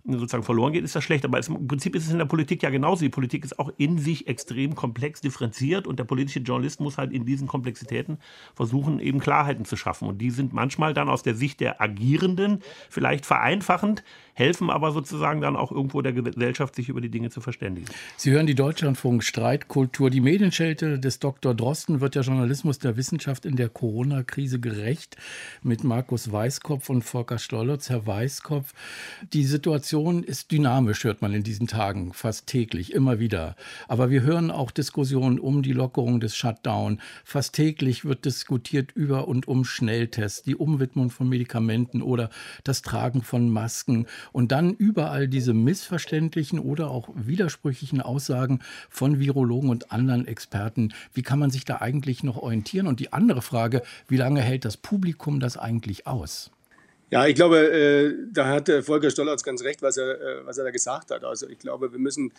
sozusagen 0.05 0.43
verloren 0.43 0.73
geht, 0.73 0.83
ist 0.83 0.95
das 0.95 1.03
schlecht. 1.03 1.23
Aber 1.23 1.39
es, 1.39 1.47
im 1.47 1.67
Prinzip 1.67 1.95
ist 1.95 2.05
es 2.05 2.11
in 2.11 2.17
der 2.17 2.25
Politik 2.25 2.63
ja 2.63 2.69
genauso. 2.69 3.01
Die 3.01 3.09
Politik 3.09 3.45
ist 3.45 3.57
auch 3.59 3.71
in 3.77 3.97
sich 3.97 4.27
extrem 4.27 4.75
komplex 4.75 5.21
differenziert 5.21 5.87
und 5.87 5.99
der 5.99 6.03
politische 6.03 6.39
Journalist 6.39 6.81
muss 6.81 6.97
halt 6.97 7.13
in 7.13 7.25
diesen 7.25 7.47
Komplexitäten 7.47 8.17
versuchen, 8.55 8.99
eben 8.99 9.19
Klarheiten 9.19 9.63
zu 9.63 9.77
schaffen. 9.77 10.07
Und 10.07 10.17
die 10.19 10.31
sind 10.31 10.51
manchmal 10.51 10.93
dann 10.93 11.07
aus 11.07 11.23
der 11.23 11.35
Sicht 11.35 11.61
der 11.61 11.81
Agierenden 11.81 12.61
vielleicht 12.89 13.25
vereinfachend, 13.25 14.03
helfen 14.37 14.69
aber 14.69 14.91
sozusagen 14.91 15.41
dann 15.41 15.55
auch 15.55 15.71
irgendwo 15.71 16.03
der 16.03 16.13
Gesellschaft, 16.13 16.75
sich 16.75 16.89
über 16.89 17.01
die 17.01 17.09
Dinge 17.09 17.31
zu 17.31 17.41
verständigen. 17.41 17.87
Sie 18.17 18.29
hören 18.29 18.45
die 18.45 18.53
Deutschlandfunk 18.53 19.23
Streitkultur. 19.23 20.11
Die 20.11 20.21
Medienschelte 20.21 20.99
des 20.99 21.17
Dr. 21.17 21.55
Drosten 21.55 22.01
wird 22.01 22.13
der 22.13 22.21
Journalismus 22.21 22.77
der 22.77 22.97
Wissenschaft 22.97 23.47
in 23.47 23.55
der 23.55 23.69
Corona-Krise 23.69 24.59
gerecht 24.59 25.17
mit 25.63 25.83
Markus 25.83 26.31
Weißkopf 26.31 26.87
und 26.91 27.01
Volker 27.01 27.39
Stollertz. 27.39 27.89
Herr 27.89 28.05
Weißkopf, 28.05 28.73
die 29.33 29.43
Situation 29.43 30.23
ist 30.23 30.51
dynamisch, 30.51 31.03
hört 31.03 31.23
man 31.23 31.33
in 31.33 31.41
diesen 31.41 31.65
Tagen 31.65 32.13
fast 32.13 32.45
täglich, 32.45 32.93
immer 32.93 33.17
wieder. 33.17 33.55
Aber 33.87 34.11
wir 34.11 34.21
hören 34.21 34.51
auch 34.51 34.69
Diskussionen 34.69 35.39
um 35.39 35.63
die 35.63 35.73
Lockerung 35.73 36.19
des 36.19 36.35
Shutdown. 36.35 37.01
Fast 37.23 37.55
täglich 37.55 38.05
wird 38.05 38.25
diskutiert 38.25 38.91
über 38.91 39.27
und 39.27 39.47
um 39.47 39.65
Schnelltests, 39.65 40.43
die 40.43 40.55
Umwidmung 40.55 41.09
von 41.09 41.27
Medikamenten 41.27 42.03
oder 42.03 42.29
das 42.63 42.83
Tragen 42.83 43.23
von 43.23 43.49
Masken 43.49 44.05
und 44.31 44.51
dann 44.51 44.73
überall 44.73 45.27
diese 45.27 45.53
missverständlichen 45.53 46.59
oder 46.59 46.89
auch 46.89 47.09
widersprüchlichen 47.15 48.01
Aussagen 48.01 48.59
von 48.89 49.19
Virologen 49.19 49.69
und 49.69 49.91
anderen 49.91 50.27
Experten. 50.27 50.93
Wie 51.13 51.23
kann 51.23 51.39
man 51.39 51.51
sich 51.51 51.65
da 51.65 51.77
eigentlich 51.77 52.23
noch 52.23 52.37
orientieren? 52.37 52.87
Und 52.87 52.99
die 52.99 53.13
andere 53.13 53.41
Frage, 53.41 53.81
wie 54.07 54.17
lange 54.17 54.41
hält 54.41 54.65
das 54.65 54.77
Publikum 54.77 55.39
das 55.39 55.57
eigentlich 55.57 56.07
aus? 56.07 56.51
Ja, 57.09 57.25
ich 57.25 57.35
glaube, 57.35 57.71
äh, 57.71 58.13
da 58.33 58.47
hat 58.47 58.67
äh, 58.67 58.81
Volker 58.81 59.09
Stollertz 59.09 59.43
ganz 59.43 59.63
recht, 59.63 59.81
was 59.81 59.95
er, 59.95 60.19
äh, 60.19 60.45
was 60.45 60.57
er 60.57 60.65
da 60.65 60.71
gesagt 60.71 61.11
hat. 61.11 61.23
Also 61.23 61.47
ich 61.47 61.59
glaube, 61.59 61.91
wir 61.91 61.99
müssen 61.99 62.31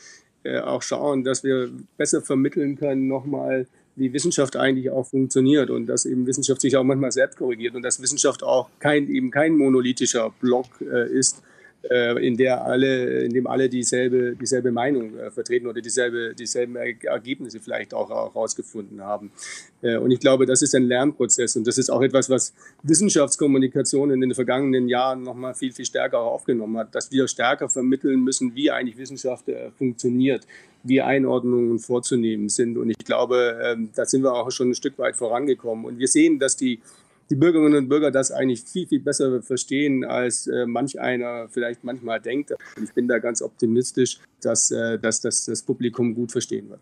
auch 0.64 0.82
schauen, 0.82 1.24
dass 1.24 1.42
wir 1.42 1.68
besser 1.96 2.22
vermitteln 2.22 2.76
können, 2.76 3.08
nochmal, 3.08 3.66
wie 3.96 4.12
Wissenschaft 4.12 4.54
eigentlich 4.54 4.88
auch 4.88 5.04
funktioniert 5.04 5.68
und 5.68 5.86
dass 5.86 6.06
eben 6.06 6.28
Wissenschaft 6.28 6.60
sich 6.60 6.76
auch 6.76 6.84
manchmal 6.84 7.10
selbst 7.10 7.38
korrigiert 7.38 7.74
und 7.74 7.82
dass 7.82 8.00
Wissenschaft 8.00 8.44
auch 8.44 8.70
kein, 8.78 9.08
eben 9.08 9.32
kein 9.32 9.56
monolithischer 9.56 10.32
Block 10.40 10.80
ist, 10.80 11.42
in 11.82 12.36
der 12.36 12.64
alle, 12.64 13.20
in 13.24 13.32
dem 13.32 13.46
alle 13.46 13.68
dieselbe, 13.68 14.34
dieselbe 14.34 14.72
Meinung 14.72 15.16
äh, 15.16 15.30
vertreten 15.30 15.68
oder 15.68 15.80
dieselbe, 15.80 16.34
dieselben 16.34 16.76
Ergebnisse 16.76 17.60
vielleicht 17.60 17.94
auch 17.94 18.10
herausgefunden 18.10 19.00
haben. 19.00 19.30
Äh, 19.80 19.96
und 19.96 20.10
ich 20.10 20.18
glaube, 20.18 20.44
das 20.44 20.62
ist 20.62 20.74
ein 20.74 20.84
Lernprozess 20.84 21.56
und 21.56 21.66
das 21.66 21.78
ist 21.78 21.90
auch 21.90 22.02
etwas, 22.02 22.28
was 22.28 22.52
Wissenschaftskommunikation 22.82 24.10
in 24.10 24.20
den 24.20 24.34
vergangenen 24.34 24.88
Jahren 24.88 25.22
nochmal 25.22 25.54
viel, 25.54 25.72
viel 25.72 25.84
stärker 25.84 26.20
aufgenommen 26.20 26.76
hat, 26.78 26.94
dass 26.94 27.12
wir 27.12 27.28
stärker 27.28 27.68
vermitteln 27.68 28.22
müssen, 28.22 28.54
wie 28.54 28.70
eigentlich 28.70 28.98
Wissenschaft 28.98 29.48
äh, 29.48 29.70
funktioniert, 29.70 30.46
wie 30.82 31.00
Einordnungen 31.00 31.78
vorzunehmen 31.78 32.48
sind. 32.48 32.76
Und 32.76 32.90
ich 32.90 32.98
glaube, 33.04 33.58
ähm, 33.62 33.90
da 33.94 34.04
sind 34.04 34.22
wir 34.22 34.32
auch 34.32 34.50
schon 34.50 34.70
ein 34.70 34.74
Stück 34.74 34.98
weit 34.98 35.16
vorangekommen. 35.16 35.84
Und 35.84 35.98
wir 35.98 36.08
sehen, 36.08 36.38
dass 36.38 36.56
die 36.56 36.80
die 37.30 37.36
Bürgerinnen 37.36 37.76
und 37.76 37.88
Bürger 37.88 38.10
das 38.10 38.30
eigentlich 38.30 38.62
viel, 38.64 38.86
viel 38.86 39.00
besser 39.00 39.42
verstehen, 39.42 40.04
als 40.04 40.46
äh, 40.46 40.66
manch 40.66 41.00
einer 41.00 41.48
vielleicht 41.48 41.84
manchmal 41.84 42.20
denkt. 42.20 42.54
Ich 42.82 42.92
bin 42.92 43.08
da 43.08 43.18
ganz 43.18 43.42
optimistisch, 43.42 44.18
dass, 44.40 44.70
äh, 44.70 44.98
dass 44.98 45.20
das, 45.20 45.44
das 45.44 45.62
Publikum 45.62 46.14
gut 46.14 46.32
verstehen 46.32 46.70
wird. 46.70 46.80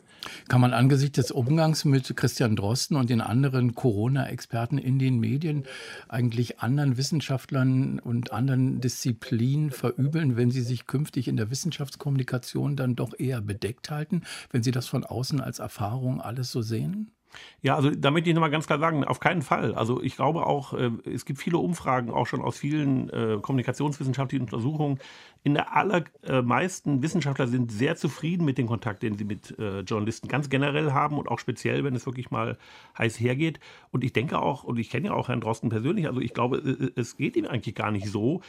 Kann 0.48 0.60
man 0.60 0.72
angesichts 0.72 1.16
des 1.16 1.30
Umgangs 1.30 1.84
mit 1.84 2.16
Christian 2.16 2.56
Drosten 2.56 2.96
und 2.96 3.10
den 3.10 3.20
anderen 3.20 3.74
Corona-Experten 3.74 4.78
in 4.78 4.98
den 4.98 5.18
Medien 5.18 5.64
eigentlich 6.08 6.60
anderen 6.60 6.96
Wissenschaftlern 6.96 7.98
und 7.98 8.32
anderen 8.32 8.80
Disziplinen 8.80 9.70
verübeln, 9.70 10.36
wenn 10.36 10.50
sie 10.50 10.62
sich 10.62 10.86
künftig 10.86 11.28
in 11.28 11.36
der 11.36 11.50
Wissenschaftskommunikation 11.50 12.76
dann 12.76 12.94
doch 12.94 13.18
eher 13.18 13.40
bedeckt 13.40 13.90
halten, 13.90 14.22
wenn 14.50 14.62
sie 14.62 14.70
das 14.70 14.86
von 14.86 15.04
außen 15.04 15.40
als 15.40 15.58
Erfahrung 15.58 16.20
alles 16.20 16.52
so 16.52 16.62
sehen? 16.62 17.10
Ja, 17.62 17.76
also 17.76 17.90
da 17.90 18.10
möchte 18.10 18.30
ich 18.30 18.34
nochmal 18.34 18.50
ganz 18.50 18.66
klar 18.66 18.78
sagen, 18.78 19.04
auf 19.04 19.20
keinen 19.20 19.42
Fall. 19.42 19.74
Also 19.74 20.02
ich 20.02 20.16
glaube 20.16 20.46
auch, 20.46 20.72
äh, 20.72 20.90
es 21.04 21.24
gibt 21.24 21.38
viele 21.38 21.58
Umfragen, 21.58 22.10
auch 22.10 22.26
schon 22.26 22.40
aus 22.40 22.58
vielen 22.58 23.10
äh, 23.10 23.38
kommunikationswissenschaftlichen 23.40 24.44
Untersuchungen. 24.44 24.98
In 25.42 25.54
der 25.54 25.76
allermeisten 25.76 27.02
Wissenschaftler 27.02 27.46
sind 27.48 27.70
sehr 27.70 27.96
zufrieden 27.96 28.44
mit 28.44 28.58
dem 28.58 28.66
Kontakt, 28.66 29.02
den 29.02 29.16
sie 29.16 29.24
mit 29.24 29.58
äh, 29.58 29.80
Journalisten 29.80 30.28
ganz 30.28 30.48
generell 30.48 30.92
haben 30.92 31.18
und 31.18 31.28
auch 31.28 31.38
speziell, 31.38 31.84
wenn 31.84 31.94
es 31.94 32.06
wirklich 32.06 32.30
mal 32.30 32.58
heiß 32.98 33.18
hergeht. 33.20 33.60
Und 33.90 34.04
ich 34.04 34.12
denke 34.12 34.40
auch, 34.40 34.64
und 34.64 34.78
ich 34.78 34.90
kenne 34.90 35.06
ja 35.06 35.14
auch 35.14 35.28
Herrn 35.28 35.40
Drosten 35.40 35.68
persönlich, 35.68 36.06
also 36.08 36.20
ich 36.20 36.34
glaube, 36.34 36.58
es 36.96 37.16
geht 37.16 37.36
ihm 37.36 37.46
eigentlich 37.46 37.74
gar 37.74 37.90
nicht 37.90 38.08
so, 38.08 38.42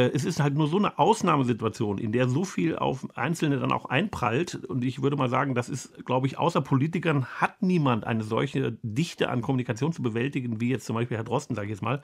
es 0.00 0.24
ist 0.24 0.40
halt 0.40 0.54
nur 0.54 0.66
so 0.66 0.76
eine 0.76 0.98
Ausnahmesituation, 0.98 1.98
in 1.98 2.10
der 2.10 2.28
so 2.28 2.44
viel 2.44 2.76
auf 2.76 3.06
Einzelne 3.16 3.60
dann 3.60 3.70
auch 3.70 3.86
einprallt. 3.86 4.56
Und 4.64 4.84
ich 4.84 5.02
würde 5.02 5.16
mal 5.16 5.28
sagen, 5.28 5.54
das 5.54 5.68
ist, 5.68 6.04
glaube 6.04 6.26
ich, 6.26 6.36
außer 6.36 6.60
Politikern 6.60 7.26
hat 7.26 7.62
niemand 7.62 8.04
eine 8.04 8.24
solche 8.24 8.76
Dichte 8.82 9.30
an 9.30 9.40
Kommunikation 9.40 9.92
zu 9.92 10.02
bewältigen, 10.02 10.60
wie 10.60 10.70
jetzt 10.70 10.86
zum 10.86 10.96
Beispiel 10.96 11.16
Herr 11.16 11.24
Drosten, 11.24 11.54
sage 11.54 11.66
ich 11.66 11.70
jetzt 11.70 11.82
mal. 11.82 12.02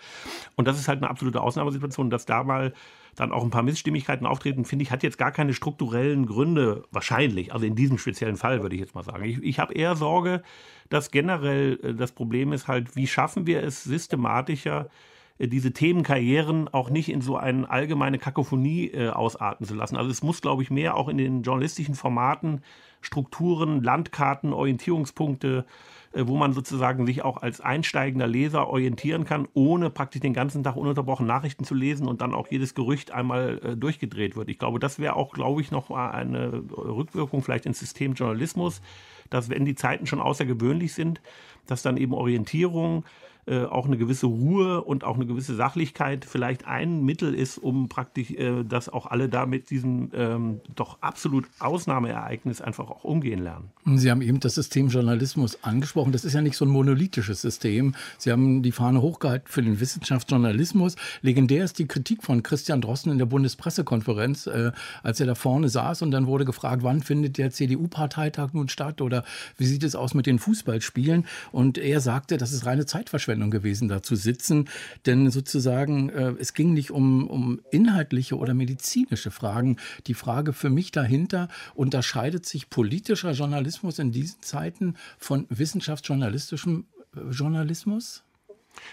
Und 0.54 0.68
das 0.68 0.78
ist 0.78 0.86
halt 0.86 0.98
eine 0.98 1.10
absolute 1.10 1.40
Ausnahmesituation, 1.40 2.10
dass 2.10 2.26
da 2.26 2.44
mal 2.44 2.72
dann 3.16 3.32
auch 3.32 3.42
ein 3.42 3.50
paar 3.50 3.64
Missstimmigkeiten 3.64 4.24
auftreten, 4.24 4.64
finde 4.64 4.84
ich, 4.84 4.92
hat 4.92 5.02
jetzt 5.02 5.18
gar 5.18 5.32
keine 5.32 5.52
strukturellen 5.52 6.26
Gründe, 6.26 6.84
wahrscheinlich. 6.92 7.52
Also 7.52 7.66
in 7.66 7.74
diesem 7.74 7.98
speziellen 7.98 8.36
Fall 8.36 8.62
würde 8.62 8.76
ich 8.76 8.80
jetzt 8.80 8.94
mal 8.94 9.02
sagen. 9.02 9.24
Ich, 9.24 9.42
ich 9.42 9.58
habe 9.58 9.74
eher 9.74 9.96
Sorge, 9.96 10.44
dass 10.90 11.10
generell 11.10 11.80
äh, 11.82 11.94
das 11.94 12.12
Problem 12.12 12.52
ist 12.52 12.68
halt, 12.68 12.94
wie 12.94 13.08
schaffen 13.08 13.46
wir 13.46 13.64
es 13.64 13.82
systematischer, 13.82 14.86
äh, 14.86 15.09
diese 15.48 15.72
Themenkarrieren 15.72 16.68
auch 16.68 16.90
nicht 16.90 17.08
in 17.08 17.20
so 17.20 17.36
eine 17.36 17.68
allgemeine 17.68 18.18
Kakophonie 18.18 18.88
äh, 18.88 19.08
ausarten 19.08 19.66
zu 19.66 19.74
lassen. 19.74 19.96
Also 19.96 20.10
es 20.10 20.22
muss, 20.22 20.42
glaube 20.42 20.62
ich, 20.62 20.70
mehr 20.70 20.96
auch 20.96 21.08
in 21.08 21.18
den 21.18 21.42
journalistischen 21.42 21.94
Formaten 21.94 22.62
Strukturen, 23.00 23.82
Landkarten, 23.82 24.52
Orientierungspunkte, 24.52 25.64
äh, 26.12 26.26
wo 26.26 26.36
man 26.36 26.52
sozusagen 26.52 27.06
sich 27.06 27.22
auch 27.22 27.38
als 27.38 27.60
einsteigender 27.60 28.26
Leser 28.26 28.68
orientieren 28.68 29.24
kann, 29.24 29.48
ohne 29.54 29.90
praktisch 29.90 30.20
den 30.20 30.34
ganzen 30.34 30.62
Tag 30.62 30.76
ununterbrochen 30.76 31.26
Nachrichten 31.26 31.64
zu 31.64 31.74
lesen 31.74 32.06
und 32.06 32.20
dann 32.20 32.34
auch 32.34 32.48
jedes 32.50 32.74
Gerücht 32.74 33.10
einmal 33.10 33.60
äh, 33.64 33.76
durchgedreht 33.76 34.36
wird. 34.36 34.48
Ich 34.48 34.58
glaube, 34.58 34.78
das 34.78 34.98
wäre 34.98 35.16
auch, 35.16 35.32
glaube 35.32 35.60
ich, 35.60 35.70
noch 35.70 35.90
eine 35.90 36.62
Rückwirkung 36.70 37.42
vielleicht 37.42 37.66
ins 37.66 37.78
System 37.78 38.14
Journalismus, 38.14 38.82
dass 39.30 39.48
wenn 39.48 39.64
die 39.64 39.74
Zeiten 39.74 40.06
schon 40.06 40.20
außergewöhnlich 40.20 40.92
sind, 40.92 41.20
dass 41.66 41.82
dann 41.82 41.96
eben 41.96 42.12
Orientierung, 42.12 43.04
äh, 43.46 43.64
auch 43.64 43.86
eine 43.86 43.96
gewisse 43.96 44.26
Ruhe 44.26 44.82
und 44.82 45.04
auch 45.04 45.16
eine 45.16 45.26
gewisse 45.26 45.54
Sachlichkeit 45.54 46.24
vielleicht 46.24 46.66
ein 46.66 47.04
Mittel 47.04 47.34
ist, 47.34 47.58
um 47.58 47.88
praktisch, 47.88 48.30
äh, 48.32 48.64
dass 48.64 48.88
auch 48.88 49.06
alle 49.06 49.28
da 49.28 49.46
mit 49.46 49.70
diesem 49.70 50.10
ähm, 50.14 50.60
doch 50.74 50.98
absolut 51.00 51.46
Ausnahmeereignis 51.58 52.60
einfach 52.60 52.90
auch 52.90 53.04
umgehen 53.04 53.42
lernen. 53.42 53.70
Sie 53.96 54.10
haben 54.10 54.22
eben 54.22 54.40
das 54.40 54.54
System 54.54 54.88
Journalismus 54.88 55.64
angesprochen. 55.64 56.12
Das 56.12 56.24
ist 56.24 56.34
ja 56.34 56.42
nicht 56.42 56.56
so 56.56 56.64
ein 56.64 56.70
monolithisches 56.70 57.40
System. 57.40 57.94
Sie 58.18 58.30
haben 58.30 58.62
die 58.62 58.72
Fahne 58.72 59.00
hochgehalten 59.00 59.48
für 59.48 59.62
den 59.62 59.80
Wissenschaftsjournalismus. 59.80 60.96
Legendär 61.22 61.64
ist 61.64 61.78
die 61.78 61.88
Kritik 61.88 62.22
von 62.22 62.42
Christian 62.42 62.80
Drosten 62.80 63.10
in 63.10 63.18
der 63.18 63.26
Bundespressekonferenz, 63.26 64.46
äh, 64.46 64.72
als 65.02 65.18
er 65.20 65.26
da 65.26 65.34
vorne 65.34 65.68
saß 65.68 66.02
und 66.02 66.10
dann 66.10 66.26
wurde 66.26 66.44
gefragt, 66.44 66.82
wann 66.82 67.02
findet 67.02 67.38
der 67.38 67.50
CDU-Parteitag 67.50 68.52
nun 68.52 68.68
statt 68.68 69.00
oder 69.00 69.24
wie 69.56 69.66
sieht 69.66 69.82
es 69.82 69.96
aus 69.96 70.14
mit 70.14 70.26
den 70.26 70.38
Fußballspielen? 70.38 71.26
Und 71.52 71.78
er 71.78 72.00
sagte, 72.00 72.36
das 72.36 72.52
ist 72.52 72.66
reine 72.66 72.86
Zeitverschwendung. 72.86 73.29
Aufwendung 73.30 73.50
gewesen, 73.52 73.88
da 73.88 74.02
zu 74.02 74.16
sitzen. 74.16 74.68
Denn 75.06 75.30
sozusagen, 75.30 76.08
äh, 76.10 76.34
es 76.40 76.52
ging 76.52 76.74
nicht 76.74 76.90
um, 76.90 77.28
um 77.28 77.60
inhaltliche 77.70 78.36
oder 78.36 78.54
medizinische 78.54 79.30
Fragen. 79.30 79.76
Die 80.08 80.14
Frage 80.14 80.52
für 80.52 80.68
mich 80.68 80.90
dahinter, 80.90 81.48
unterscheidet 81.76 82.44
sich 82.44 82.70
politischer 82.70 83.30
Journalismus 83.32 84.00
in 84.00 84.10
diesen 84.10 84.42
Zeiten 84.42 84.96
von 85.18 85.46
wissenschaftsjournalistischem 85.48 86.86
äh, 87.14 87.30
Journalismus? 87.30 88.24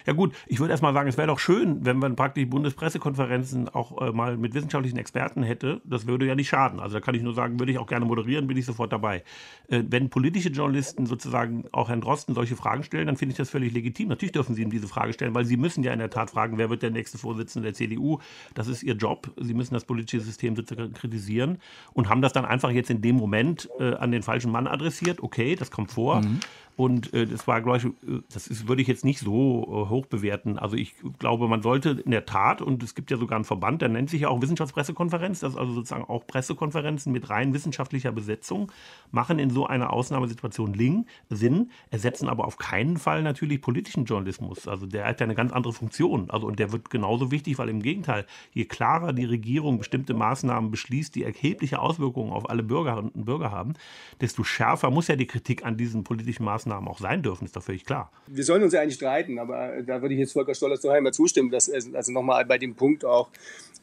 Ja 0.05 0.13
gut, 0.13 0.33
ich 0.47 0.59
würde 0.59 0.71
erstmal 0.71 0.93
sagen, 0.93 1.09
es 1.09 1.17
wäre 1.17 1.27
doch 1.27 1.39
schön, 1.39 1.85
wenn 1.85 1.97
man 1.97 2.15
praktisch 2.15 2.47
Bundespressekonferenzen 2.49 3.69
auch 3.69 4.01
äh, 4.01 4.11
mal 4.11 4.37
mit 4.37 4.53
wissenschaftlichen 4.53 4.97
Experten 4.97 5.43
hätte. 5.43 5.81
Das 5.83 6.07
würde 6.07 6.25
ja 6.25 6.35
nicht 6.35 6.49
schaden. 6.49 6.79
Also 6.79 6.95
da 6.95 7.01
kann 7.01 7.15
ich 7.15 7.21
nur 7.21 7.33
sagen, 7.33 7.59
würde 7.59 7.71
ich 7.71 7.77
auch 7.77 7.87
gerne 7.87 8.05
moderieren, 8.05 8.47
bin 8.47 8.57
ich 8.57 8.65
sofort 8.65 8.91
dabei. 8.91 9.23
Äh, 9.67 9.83
wenn 9.89 10.09
politische 10.09 10.49
Journalisten 10.49 11.05
sozusagen 11.05 11.65
auch 11.71 11.89
Herrn 11.89 12.01
Drosten 12.01 12.35
solche 12.35 12.55
Fragen 12.55 12.83
stellen, 12.83 13.07
dann 13.07 13.17
finde 13.17 13.33
ich 13.33 13.37
das 13.37 13.49
völlig 13.49 13.73
legitim. 13.73 14.09
Natürlich 14.09 14.31
dürfen 14.31 14.55
sie 14.55 14.61
ihm 14.61 14.71
diese 14.71 14.87
Frage 14.87 15.13
stellen, 15.13 15.35
weil 15.35 15.45
sie 15.45 15.57
müssen 15.57 15.83
ja 15.83 15.93
in 15.93 15.99
der 15.99 16.09
Tat 16.09 16.29
fragen, 16.29 16.57
wer 16.57 16.69
wird 16.69 16.83
der 16.83 16.91
nächste 16.91 17.17
Vorsitzende 17.17 17.67
der 17.67 17.73
CDU. 17.73 18.19
Das 18.53 18.67
ist 18.67 18.83
ihr 18.83 18.95
Job. 18.95 19.31
Sie 19.37 19.53
müssen 19.53 19.73
das 19.73 19.85
politische 19.85 20.21
System 20.23 20.55
sozusagen 20.55 20.93
kritisieren 20.93 21.59
und 21.93 22.09
haben 22.09 22.21
das 22.21 22.33
dann 22.33 22.45
einfach 22.45 22.71
jetzt 22.71 22.89
in 22.89 23.01
dem 23.01 23.15
Moment 23.15 23.69
äh, 23.79 23.95
an 23.95 24.11
den 24.11 24.23
falschen 24.23 24.51
Mann 24.51 24.67
adressiert. 24.67 25.21
Okay, 25.21 25.55
das 25.55 25.71
kommt 25.71 25.91
vor. 25.91 26.21
Mhm. 26.21 26.39
Und 26.77 27.11
äh, 27.11 27.25
das 27.25 27.47
war, 27.47 27.59
glaube 27.61 27.79
ich, 27.79 27.85
äh, 27.85 28.21
das 28.31 28.47
ist, 28.47 28.67
würde 28.67 28.83
ich 28.83 28.87
jetzt 28.87 29.03
nicht 29.03 29.19
so 29.19 29.63
äh, 29.63 29.89
hoch 29.89 30.05
bewerten. 30.05 30.59
Also 30.59 30.77
ich 30.77 30.93
glaube, 31.17 31.47
man 31.47 31.63
sollte 31.63 31.89
in 32.05 32.11
der 32.11 32.27
Tat, 32.27 32.61
und 32.61 32.83
es 32.83 32.93
gibt 32.93 33.09
ja 33.09 33.17
sogar 33.17 33.35
einen 33.35 33.45
Verband, 33.45 33.81
der 33.81 33.89
nennt 33.89 34.11
sich 34.11 34.21
ja 34.21 34.29
auch 34.29 34.43
Wissenschaftspressekonferenz, 34.43 35.39
das 35.39 35.53
ist 35.53 35.57
also 35.57 35.73
sozusagen 35.73 36.05
auch 36.05 36.27
Pressekonferenzen 36.27 37.11
mit 37.11 37.31
rein 37.31 37.51
wissenschaftlicher 37.55 38.11
Besetzung, 38.11 38.71
machen 39.09 39.39
in 39.39 39.49
so 39.49 39.65
einer 39.65 39.91
Ausnahmesituation 39.91 40.75
Ling, 40.75 41.07
Sinn, 41.29 41.71
ersetzen 41.89 42.29
aber 42.29 42.45
auf 42.45 42.57
keinen 42.57 42.97
Fall 42.97 43.23
natürlich 43.23 43.59
politischen 43.59 44.05
Journalismus. 44.05 44.67
Also 44.67 44.85
der 44.85 45.07
hat 45.07 45.19
ja 45.19 45.23
eine 45.23 45.35
ganz 45.35 45.53
andere 45.53 45.73
Funktion. 45.73 46.29
Also 46.29 46.45
und 46.45 46.59
der 46.59 46.71
wird 46.71 46.91
genauso 46.91 47.31
wichtig, 47.31 47.57
weil 47.57 47.69
im 47.69 47.81
Gegenteil, 47.81 48.27
je 48.53 48.65
klarer 48.65 49.13
die 49.13 49.25
Regierung 49.25 49.79
bestimmte 49.79 50.13
Maßnahmen 50.13 50.69
beschließt, 50.69 51.15
die 51.15 51.23
erhebliche 51.23 51.79
Auswirkungen 51.79 52.33
auf 52.33 52.47
alle 52.51 52.61
Bürgerinnen 52.61 53.09
und 53.09 53.25
Bürger 53.25 53.49
haben, 53.49 53.73
desto 54.21 54.43
schärfer 54.43 54.91
muss 54.91 55.07
ja 55.07 55.15
die 55.15 55.25
Kritik 55.25 55.65
an 55.65 55.75
diesen 55.75 56.03
politischen 56.03 56.45
Maßnahmen 56.45 56.66
Maßnahmen 56.67 56.89
auch 56.89 56.99
sein 56.99 57.23
dürfen, 57.23 57.45
ist 57.45 57.55
doch 57.55 57.63
völlig 57.63 57.85
klar. 57.85 58.11
Wir 58.27 58.43
sollen 58.43 58.63
uns 58.63 58.73
ja 58.73 58.81
eigentlich 58.81 58.95
streiten, 58.95 59.39
aber 59.39 59.81
da 59.85 60.01
würde 60.01 60.13
ich 60.13 60.19
jetzt 60.19 60.33
Volker 60.33 60.53
Stoller 60.53 60.79
zu 60.79 60.89
einmal 60.89 61.13
zustimmen, 61.13 61.49
dass 61.49 61.69
also 61.69 62.11
nochmal 62.11 62.45
bei 62.45 62.57
dem 62.57 62.75
Punkt 62.75 63.05
auch, 63.05 63.29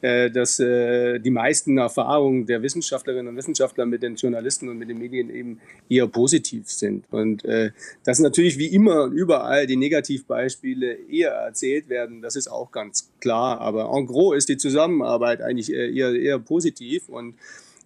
äh, 0.01 0.29
dass 0.29 0.59
äh, 0.59 1.19
die 1.19 1.31
meisten 1.31 1.77
Erfahrungen 1.77 2.45
der 2.45 2.61
Wissenschaftlerinnen 2.61 3.27
und 3.27 3.35
Wissenschaftler 3.37 3.85
mit 3.85 4.03
den 4.03 4.15
Journalisten 4.15 4.69
und 4.69 4.77
mit 4.77 4.89
den 4.89 4.99
Medien 4.99 5.29
eben 5.29 5.59
eher 5.89 6.07
positiv 6.07 6.69
sind. 6.69 7.05
Und 7.11 7.43
äh, 7.45 7.71
dass 8.03 8.19
natürlich 8.19 8.57
wie 8.57 8.67
immer 8.67 9.05
überall 9.05 9.67
die 9.67 9.77
Negativbeispiele 9.77 10.97
eher 11.09 11.31
erzählt 11.31 11.89
werden, 11.89 12.21
das 12.21 12.35
ist 12.35 12.47
auch 12.47 12.71
ganz 12.71 13.09
klar. 13.19 13.59
Aber 13.61 13.91
en 13.95 14.05
gros 14.05 14.35
ist 14.35 14.49
die 14.49 14.57
Zusammenarbeit 14.57 15.41
eigentlich 15.41 15.71
eher, 15.71 16.13
eher 16.13 16.39
positiv 16.39 17.09
und 17.09 17.35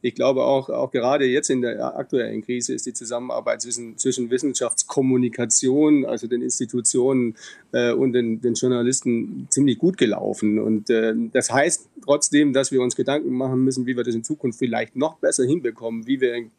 ich 0.01 0.15
glaube 0.15 0.43
auch, 0.43 0.69
auch 0.69 0.91
gerade 0.91 1.25
jetzt 1.25 1.49
in 1.49 1.61
der 1.61 1.97
aktuellen 1.97 2.41
Krise 2.41 2.73
ist 2.73 2.85
die 2.85 2.93
Zusammenarbeit 2.93 3.61
zwischen, 3.61 3.97
zwischen 3.97 4.29
Wissenschaftskommunikation, 4.29 6.05
also 6.05 6.27
den 6.27 6.41
Institutionen 6.41 7.35
äh, 7.71 7.91
und 7.91 8.13
den, 8.13 8.41
den 8.41 8.53
Journalisten 8.53 9.47
ziemlich 9.49 9.77
gut 9.77 9.97
gelaufen. 9.97 10.59
Und 10.59 10.89
äh, 10.89 11.13
das 11.33 11.51
heißt 11.51 11.89
trotzdem, 12.03 12.53
dass 12.53 12.71
wir 12.71 12.81
uns 12.81 12.95
Gedanken 12.95 13.33
machen 13.33 13.63
müssen, 13.63 13.85
wie 13.85 13.97
wir 13.97 14.03
das 14.03 14.15
in 14.15 14.23
Zukunft 14.23 14.59
vielleicht 14.59 14.95
noch 14.95 15.17
besser 15.17 15.45
hinbekommen, 15.45 16.07
wie 16.07 16.21
wir 16.21 16.33
in 16.33 16.51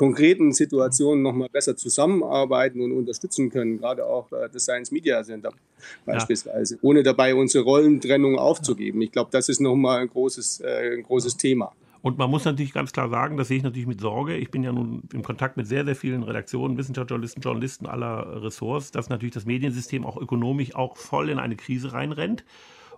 konkreten 0.00 0.52
Situationen 0.52 1.22
noch 1.22 1.34
mal 1.34 1.50
besser 1.50 1.76
zusammenarbeiten 1.76 2.80
und 2.80 2.92
unterstützen 2.92 3.50
können, 3.50 3.78
gerade 3.78 4.06
auch 4.06 4.32
äh, 4.32 4.48
das 4.50 4.62
Science 4.62 4.90
Media 4.90 5.22
Center 5.22 5.52
beispielsweise, 6.06 6.76
ja. 6.76 6.80
ohne 6.82 7.02
dabei 7.02 7.34
unsere 7.34 7.64
Rollentrennung 7.64 8.38
aufzugeben. 8.38 9.02
Ich 9.02 9.12
glaube, 9.12 9.28
das 9.30 9.48
ist 9.50 9.60
noch 9.60 9.76
mal 9.76 10.00
ein 10.00 10.08
großes, 10.08 10.60
äh, 10.60 10.96
ein 10.96 11.02
großes 11.02 11.36
Thema. 11.36 11.72
Und 12.02 12.16
man 12.16 12.30
muss 12.30 12.44
natürlich 12.44 12.72
ganz 12.72 12.92
klar 12.92 13.10
sagen, 13.10 13.36
das 13.36 13.48
sehe 13.48 13.58
ich 13.58 13.62
natürlich 13.62 13.86
mit 13.86 14.00
Sorge. 14.00 14.36
Ich 14.36 14.50
bin 14.50 14.62
ja 14.62 14.72
nun 14.72 15.02
im 15.12 15.22
Kontakt 15.22 15.56
mit 15.56 15.66
sehr, 15.66 15.84
sehr 15.84 15.96
vielen 15.96 16.22
Redaktionen, 16.22 16.78
Wissenschaftsjournalisten, 16.78 17.42
Journalisten 17.42 17.86
aller 17.86 18.42
Ressorts, 18.42 18.90
dass 18.90 19.10
natürlich 19.10 19.34
das 19.34 19.44
Mediensystem 19.44 20.06
auch 20.06 20.16
ökonomisch 20.16 20.74
auch 20.74 20.96
voll 20.96 21.28
in 21.28 21.38
eine 21.38 21.56
Krise 21.56 21.92
reinrennt. 21.92 22.44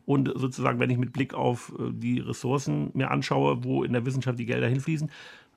Und 0.04 0.32
sozusagen, 0.34 0.78
wenn 0.80 0.90
ich 0.90 0.98
mit 0.98 1.12
Blick 1.12 1.34
auf 1.34 1.72
äh, 1.78 1.90
die 1.92 2.20
Ressourcen 2.20 2.90
mir 2.94 3.10
anschaue, 3.10 3.64
wo 3.64 3.84
in 3.84 3.92
der 3.92 4.06
Wissenschaft 4.06 4.38
die 4.38 4.46
Gelder 4.46 4.68
hinfließen, 4.68 5.10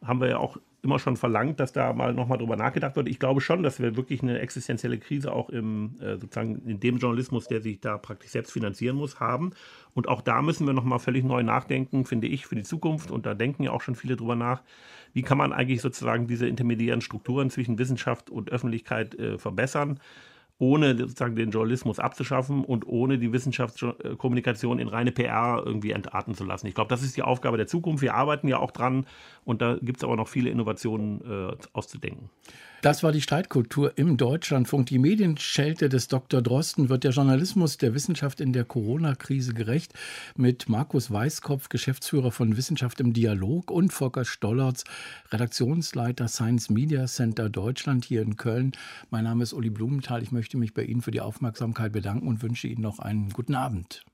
haben 0.03 0.21
wir 0.21 0.29
ja 0.29 0.37
auch 0.37 0.57
immer 0.85 0.99
schon 0.99 1.17
verlangt, 1.17 1.59
dass 1.59 1.73
da 1.73 1.91
mal 1.91 2.13
nochmal 2.13 2.37
drüber 2.37 2.55
nachgedacht 2.55 2.95
wird. 2.95 3.09
Ich 3.09 3.19
glaube 3.19 3.41
schon, 3.41 3.63
dass 3.63 3.79
wir 3.79 3.97
wirklich 3.97 4.23
eine 4.23 4.39
existenzielle 4.39 4.97
Krise 4.97 5.33
auch 5.33 5.49
im, 5.49 5.95
äh, 5.99 6.17
sozusagen 6.17 6.61
in 6.65 6.79
dem 6.79 6.97
Journalismus, 6.97 7.47
der 7.47 7.61
sich 7.61 7.81
da 7.81 7.97
praktisch 7.97 8.31
selbst 8.31 8.53
finanzieren 8.53 8.95
muss, 8.95 9.19
haben. 9.19 9.51
Und 9.93 10.07
auch 10.07 10.21
da 10.21 10.41
müssen 10.41 10.65
wir 10.65 10.73
nochmal 10.73 10.99
völlig 10.99 11.25
neu 11.25 11.43
nachdenken, 11.43 12.05
finde 12.05 12.27
ich, 12.27 12.45
für 12.45 12.55
die 12.55 12.63
Zukunft. 12.63 13.11
Und 13.11 13.25
da 13.25 13.33
denken 13.33 13.63
ja 13.63 13.71
auch 13.71 13.81
schon 13.81 13.95
viele 13.95 14.15
drüber 14.15 14.35
nach. 14.35 14.61
Wie 15.13 15.21
kann 15.21 15.37
man 15.37 15.51
eigentlich 15.51 15.81
sozusagen 15.81 16.27
diese 16.27 16.47
intermediären 16.47 17.01
Strukturen 17.01 17.49
zwischen 17.49 17.77
Wissenschaft 17.79 18.29
und 18.29 18.51
Öffentlichkeit 18.51 19.15
äh, 19.15 19.37
verbessern? 19.37 19.99
Ohne 20.57 20.97
sozusagen 20.97 21.35
den 21.35 21.51
Journalismus 21.51 21.99
abzuschaffen 21.99 22.63
und 22.63 22.87
ohne 22.87 23.17
die 23.17 23.33
Wissenschaftskommunikation 23.33 24.79
in 24.79 24.87
reine 24.87 25.11
PR 25.11 25.61
irgendwie 25.65 25.91
entarten 25.91 26.33
zu 26.33 26.45
lassen. 26.45 26.67
Ich 26.67 26.75
glaube, 26.75 26.89
das 26.89 27.03
ist 27.03 27.17
die 27.17 27.23
Aufgabe 27.23 27.57
der 27.57 27.67
Zukunft. 27.67 28.01
Wir 28.01 28.13
arbeiten 28.13 28.47
ja 28.47 28.59
auch 28.59 28.71
dran 28.71 29.05
und 29.43 29.61
da 29.61 29.77
gibt 29.81 29.97
es 29.97 30.03
aber 30.03 30.15
noch 30.15 30.29
viele 30.29 30.49
Innovationen 30.49 31.21
äh, 31.21 31.55
auszudenken. 31.73 32.29
Das 32.85 33.01
war 33.01 33.11
die 33.11 33.21
Streitkultur 33.21 33.97
im 33.97 34.15
Deutschlandfunk. 34.15 34.85
Die 34.85 34.99
Medienschelte 34.99 35.89
des 35.89 36.07
Dr. 36.07 36.43
Drosten 36.43 36.87
wird 36.87 37.03
der 37.03 37.13
Journalismus 37.13 37.79
der 37.79 37.95
Wissenschaft 37.95 38.39
in 38.39 38.53
der 38.53 38.63
Corona-Krise 38.63 39.55
gerecht. 39.55 39.93
Mit 40.37 40.69
Markus 40.69 41.09
Weißkopf, 41.09 41.69
Geschäftsführer 41.69 42.31
von 42.31 42.57
Wissenschaft 42.57 42.99
im 42.99 43.11
Dialog 43.11 43.71
und 43.71 43.91
Volker 43.91 44.23
Stollertz, 44.23 44.83
Redaktionsleiter 45.31 46.27
Science 46.27 46.69
Media 46.69 47.07
Center 47.07 47.49
Deutschland 47.49 48.05
hier 48.05 48.21
in 48.21 48.37
Köln. 48.37 48.73
Mein 49.09 49.23
Name 49.23 49.41
ist 49.41 49.53
Uli 49.53 49.71
Blumenthal. 49.71 50.21
Ich 50.21 50.31
möchte 50.31 50.55
mich 50.55 50.75
bei 50.75 50.83
Ihnen 50.83 51.01
für 51.01 51.09
die 51.09 51.21
Aufmerksamkeit 51.21 51.91
bedanken 51.91 52.27
und 52.27 52.43
wünsche 52.43 52.67
Ihnen 52.67 52.83
noch 52.83 52.99
einen 52.99 53.31
guten 53.31 53.55
Abend. 53.55 54.05